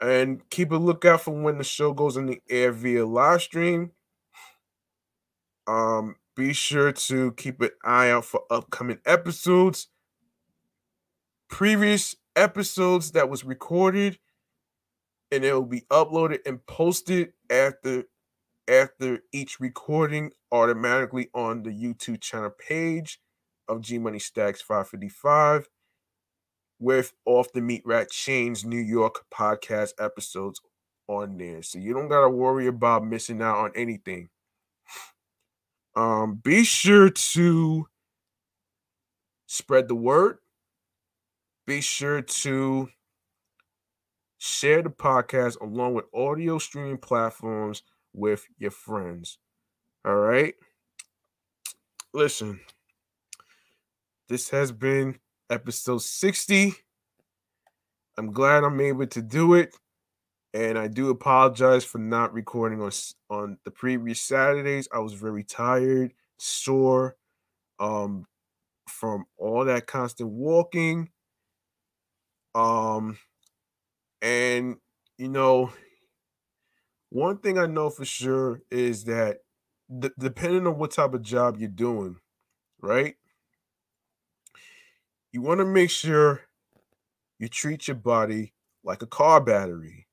[0.00, 3.92] and keep a lookout for when the show goes on the air via live stream.
[5.66, 9.88] Um, be sure to keep an eye out for upcoming episodes.
[11.48, 14.18] Previous episodes that was recorded
[15.30, 18.04] and it will be uploaded and posted after
[18.66, 23.20] after each recording automatically on the YouTube channel page
[23.68, 25.68] of G Money Stackz 555
[26.78, 30.60] with Off the Meat Rack Chainz New York podcast episodes
[31.08, 31.62] on there.
[31.62, 34.28] So you don't gotta worry about missing out on anything.
[35.96, 37.86] Um, be sure to
[39.46, 40.38] spread the word.
[41.68, 42.88] Be sure to
[44.38, 49.38] share the podcast along with audio streaming platforms with your friends.
[50.04, 50.54] All right.
[52.12, 52.60] Listen,
[54.28, 55.18] this has been
[55.50, 56.74] episode 60.
[58.16, 59.74] I'm glad I'm able to do it.
[60.54, 62.92] And I do apologize for not recording on
[63.30, 64.88] on the previous Saturdays.
[64.92, 67.16] I was very tired, sore,
[67.80, 68.26] um,
[68.88, 71.10] from all that constant walking.
[72.54, 73.18] Um,
[74.22, 74.78] And
[75.18, 75.72] you know,
[77.10, 79.38] one thing I know for sure is that
[79.98, 82.16] d- depending on what type of job you're doing,
[82.80, 83.16] right?
[85.34, 86.42] You want to make sure
[87.40, 88.52] you treat your body
[88.84, 90.06] like a car battery.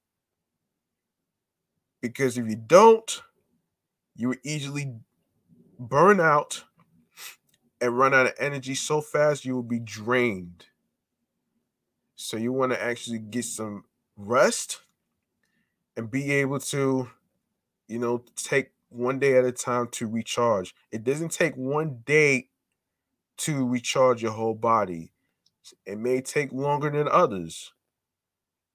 [2.01, 3.21] Because if you don't,
[4.15, 4.95] you will easily
[5.77, 6.63] burn out
[7.79, 10.65] and run out of energy so fast you will be drained.
[12.15, 13.83] So you want to actually get some
[14.17, 14.81] rest
[15.95, 17.11] and be able to,
[17.87, 20.73] you know, take one day at a time to recharge.
[20.91, 22.47] It doesn't take one day
[23.37, 25.10] to recharge your whole body.
[25.85, 27.73] It may take longer than others.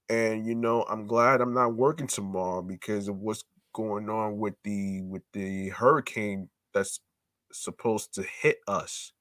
[0.08, 3.44] And you know, I'm glad I'm not working tomorrow because of what's
[3.74, 7.00] going on with the with the hurricane that's
[7.52, 9.12] supposed to hit us.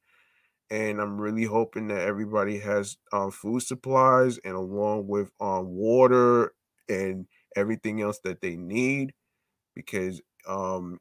[0.71, 6.53] And I'm really hoping that everybody has um, food supplies and along with um, water
[6.89, 9.13] and everything else that they need
[9.75, 10.99] because um,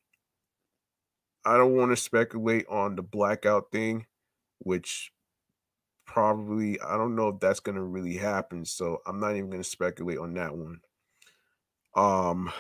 [1.45, 4.07] I don't want to speculate on the blackout thing,
[4.61, 5.13] which
[6.07, 8.65] probably I don't know if that's going to really happen.
[8.65, 10.81] So I'm not even going to speculate on that one.
[11.97, 12.53] Um,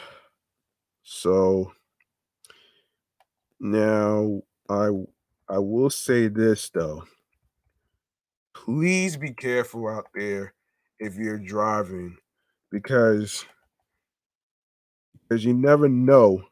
[1.03, 1.73] so
[3.61, 4.89] now I
[5.49, 7.05] I will say this though.
[8.55, 10.55] Please be careful out there
[10.99, 12.17] if you're driving
[12.71, 13.45] because
[15.29, 16.43] because you never know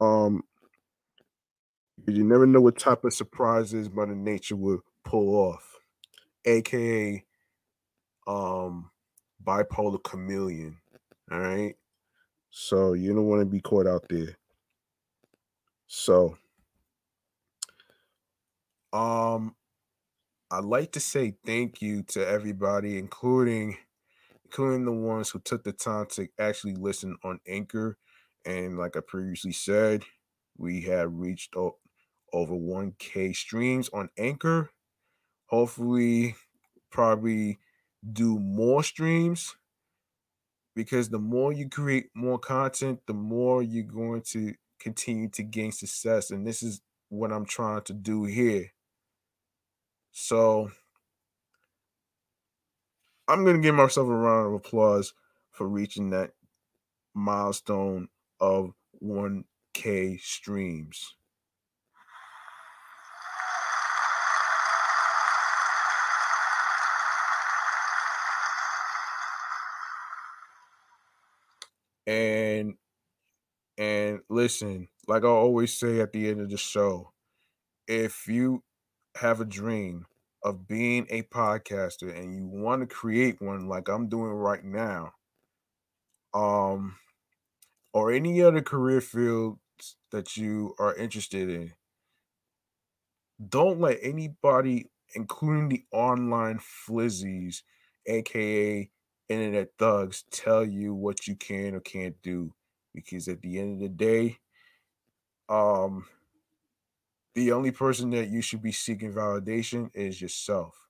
[0.00, 0.42] um
[2.06, 5.67] you never know what type of surprises Mother Nature will pull off,
[6.44, 7.24] aka
[8.26, 8.90] um
[9.44, 10.78] bipolar chameleon.
[11.30, 11.76] All right.
[12.50, 14.36] So you don't want to be caught out there.
[15.86, 16.38] So
[18.92, 19.54] um
[20.50, 23.76] I'd like to say thank you to everybody, including
[24.44, 27.98] including the ones who took the time to actually listen on Anchor.
[28.46, 30.04] And like I previously said,
[30.56, 31.78] we have reached o-
[32.32, 34.70] over 1K streams on Anchor.
[35.48, 36.36] Hopefully,
[36.90, 37.58] probably
[38.12, 39.56] do more streams
[40.74, 45.72] because the more you create more content, the more you're going to continue to gain
[45.72, 46.30] success.
[46.30, 48.72] And this is what I'm trying to do here.
[50.12, 50.70] So
[53.26, 55.14] I'm gonna give myself a round of applause
[55.50, 56.32] for reaching that
[57.14, 58.08] milestone
[58.40, 58.72] of
[59.02, 61.14] 1K streams.
[72.08, 72.74] And
[73.76, 77.12] and listen, like I always say at the end of the show,
[77.86, 78.64] if you
[79.16, 80.06] have a dream
[80.42, 85.12] of being a podcaster and you want to create one like I'm doing right now,
[86.32, 86.96] um,
[87.92, 89.58] or any other career fields
[90.10, 91.74] that you are interested in,
[93.50, 97.62] don't let anybody, including the online flizzies,
[98.06, 98.90] aka
[99.28, 102.52] internet thugs, tell you what you can or can't do.
[102.94, 104.38] Because at the end of the day,
[105.48, 106.06] um,
[107.34, 110.88] the only person that you should be seeking validation is yourself.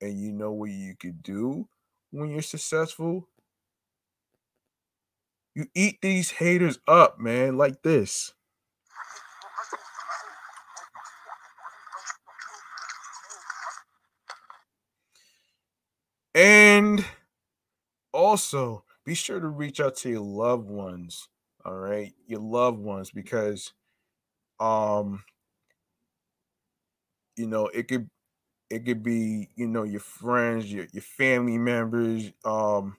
[0.00, 1.68] And you know what you could do
[2.10, 3.28] when you're successful?
[5.54, 8.34] You eat these haters up, man, like this.
[16.34, 17.04] And
[18.34, 21.28] also be sure to reach out to your loved ones,
[21.64, 22.12] all right?
[22.26, 23.72] Your loved ones because
[24.60, 25.24] um
[27.36, 28.08] you know, it could
[28.70, 32.96] it could be, you know, your friends, your your family members, um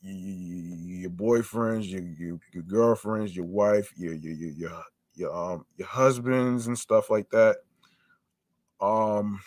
[0.00, 4.82] your boyfriends, your, your your girlfriends, your wife, your your your your,
[5.14, 7.56] your um your husbands and stuff like that.
[8.80, 9.40] Um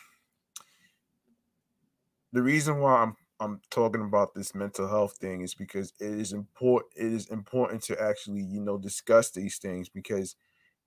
[2.34, 6.34] the reason why I'm I'm talking about this mental health thing is because it is
[6.34, 10.38] important it is important to actually, you know, discuss these things because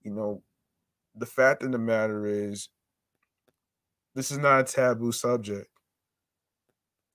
[0.02, 0.42] you know
[1.14, 2.70] the fact of the matter is
[4.14, 5.68] this is not a taboo subject.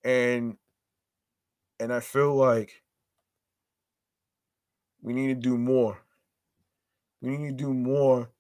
[0.03, 0.57] And
[1.79, 2.83] and I feel like
[5.01, 5.99] we need to do more.
[7.21, 8.31] We need to do more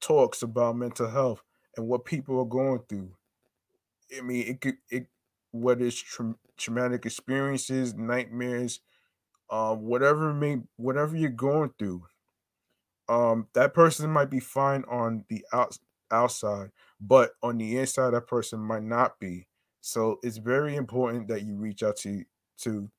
[0.00, 1.42] talks about mental health
[1.76, 3.16] and what people are going through.
[4.16, 5.08] I mean, it could it
[5.52, 8.80] whether it's tra- traumatic experiences, nightmares,
[9.50, 12.04] um, whatever may whatever you're going through.
[13.08, 15.78] Um, that person might be fine on the out,
[16.10, 16.70] outside,
[17.00, 19.46] but on the inside, that person might not be.
[19.80, 22.24] So it's very important that you reach out to
[22.58, 22.90] to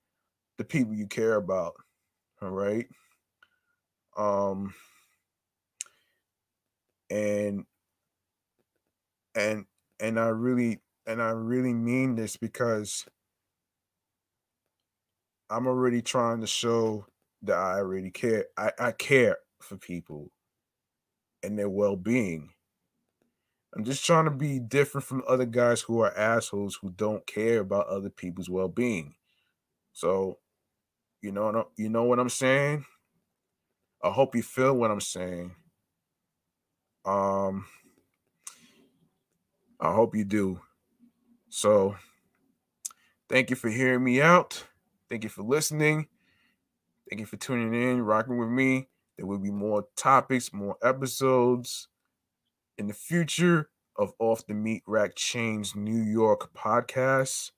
[0.57, 1.75] the people you care about.
[2.41, 2.87] All right.
[4.17, 4.73] Um
[7.09, 7.65] and
[9.35, 9.65] and
[9.99, 10.79] and I really
[11.09, 13.07] and I really mean this because
[15.49, 17.07] I'm already trying to show
[17.41, 18.45] that I really care.
[18.55, 20.29] I, I care for people
[21.41, 22.51] and their well-being.
[23.75, 27.61] I'm just trying to be different from other guys who are assholes who don't care
[27.61, 29.15] about other people's well-being.
[29.93, 30.37] So,
[31.23, 32.85] you know, you know what I'm saying?
[34.03, 35.55] I hope you feel what I'm saying.
[37.03, 37.65] Um,
[39.79, 40.61] I hope you do.
[41.49, 41.95] So,
[43.29, 44.65] thank you for hearing me out.
[45.09, 46.07] Thank you for listening.
[47.09, 48.87] Thank you for tuning in, rocking with me.
[49.17, 51.87] There will be more topics, more episodes
[52.77, 57.51] in the future of Off the Meat Rack Chainz New York podcast.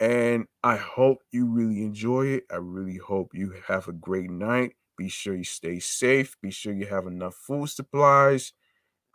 [0.00, 2.44] And I hope you really enjoy it.
[2.50, 4.74] I really hope you have a great night.
[4.96, 6.36] Be sure you stay safe.
[6.40, 8.52] Be sure you have enough food supplies,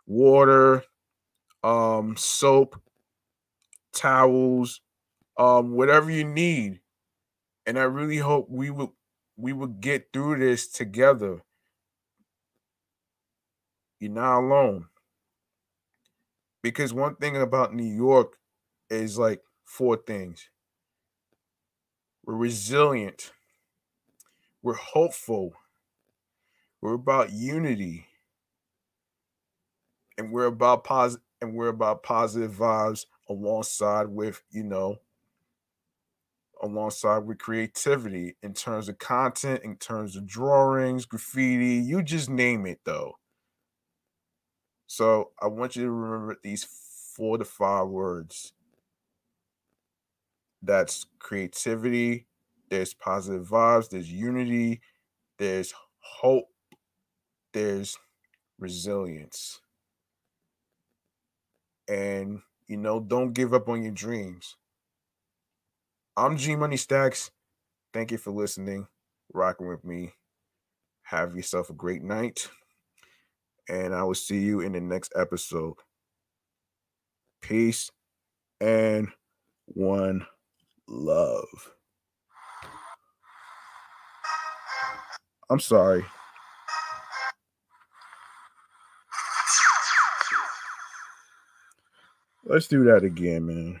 [0.06, 0.84] water,
[1.64, 2.80] um, soap,
[3.92, 4.80] towels,
[5.38, 6.80] um, whatever you need.
[7.66, 8.94] And I really hope we will
[9.36, 11.42] we will get through this together.
[14.00, 14.86] You're not alone.
[16.62, 18.36] Because one thing about New York
[18.90, 20.48] is like four things.
[22.24, 23.32] We're resilient.
[24.62, 25.52] We're hopeful.
[26.80, 28.06] We're about unity.
[30.16, 34.96] And we're about positive and we're about positive vibes alongside with, you know,
[36.62, 42.66] alongside with creativity in terms of content, in terms of drawings, graffiti, you just name
[42.66, 43.14] it though.
[44.86, 46.64] So I want you to remember these
[47.14, 48.52] four to five words.
[50.62, 52.26] That's creativity,
[52.68, 54.80] there's positive vibes, there's unity,
[55.38, 56.48] there's hope,
[57.52, 57.96] there's
[58.58, 59.60] resilience.
[61.88, 64.56] And you know, don't give up on your dreams.
[66.16, 67.30] I'm G Money Stackz.
[67.92, 68.88] Thank you for listening,
[69.32, 70.14] rocking with me.
[71.04, 72.48] Have yourself a great night.
[73.68, 75.74] And I will see you in the next episode.
[77.40, 77.90] Peace
[78.60, 79.08] and
[79.66, 80.26] one
[80.88, 81.72] love.
[85.50, 86.04] I'm sorry.
[92.48, 93.80] Let's do that again, man.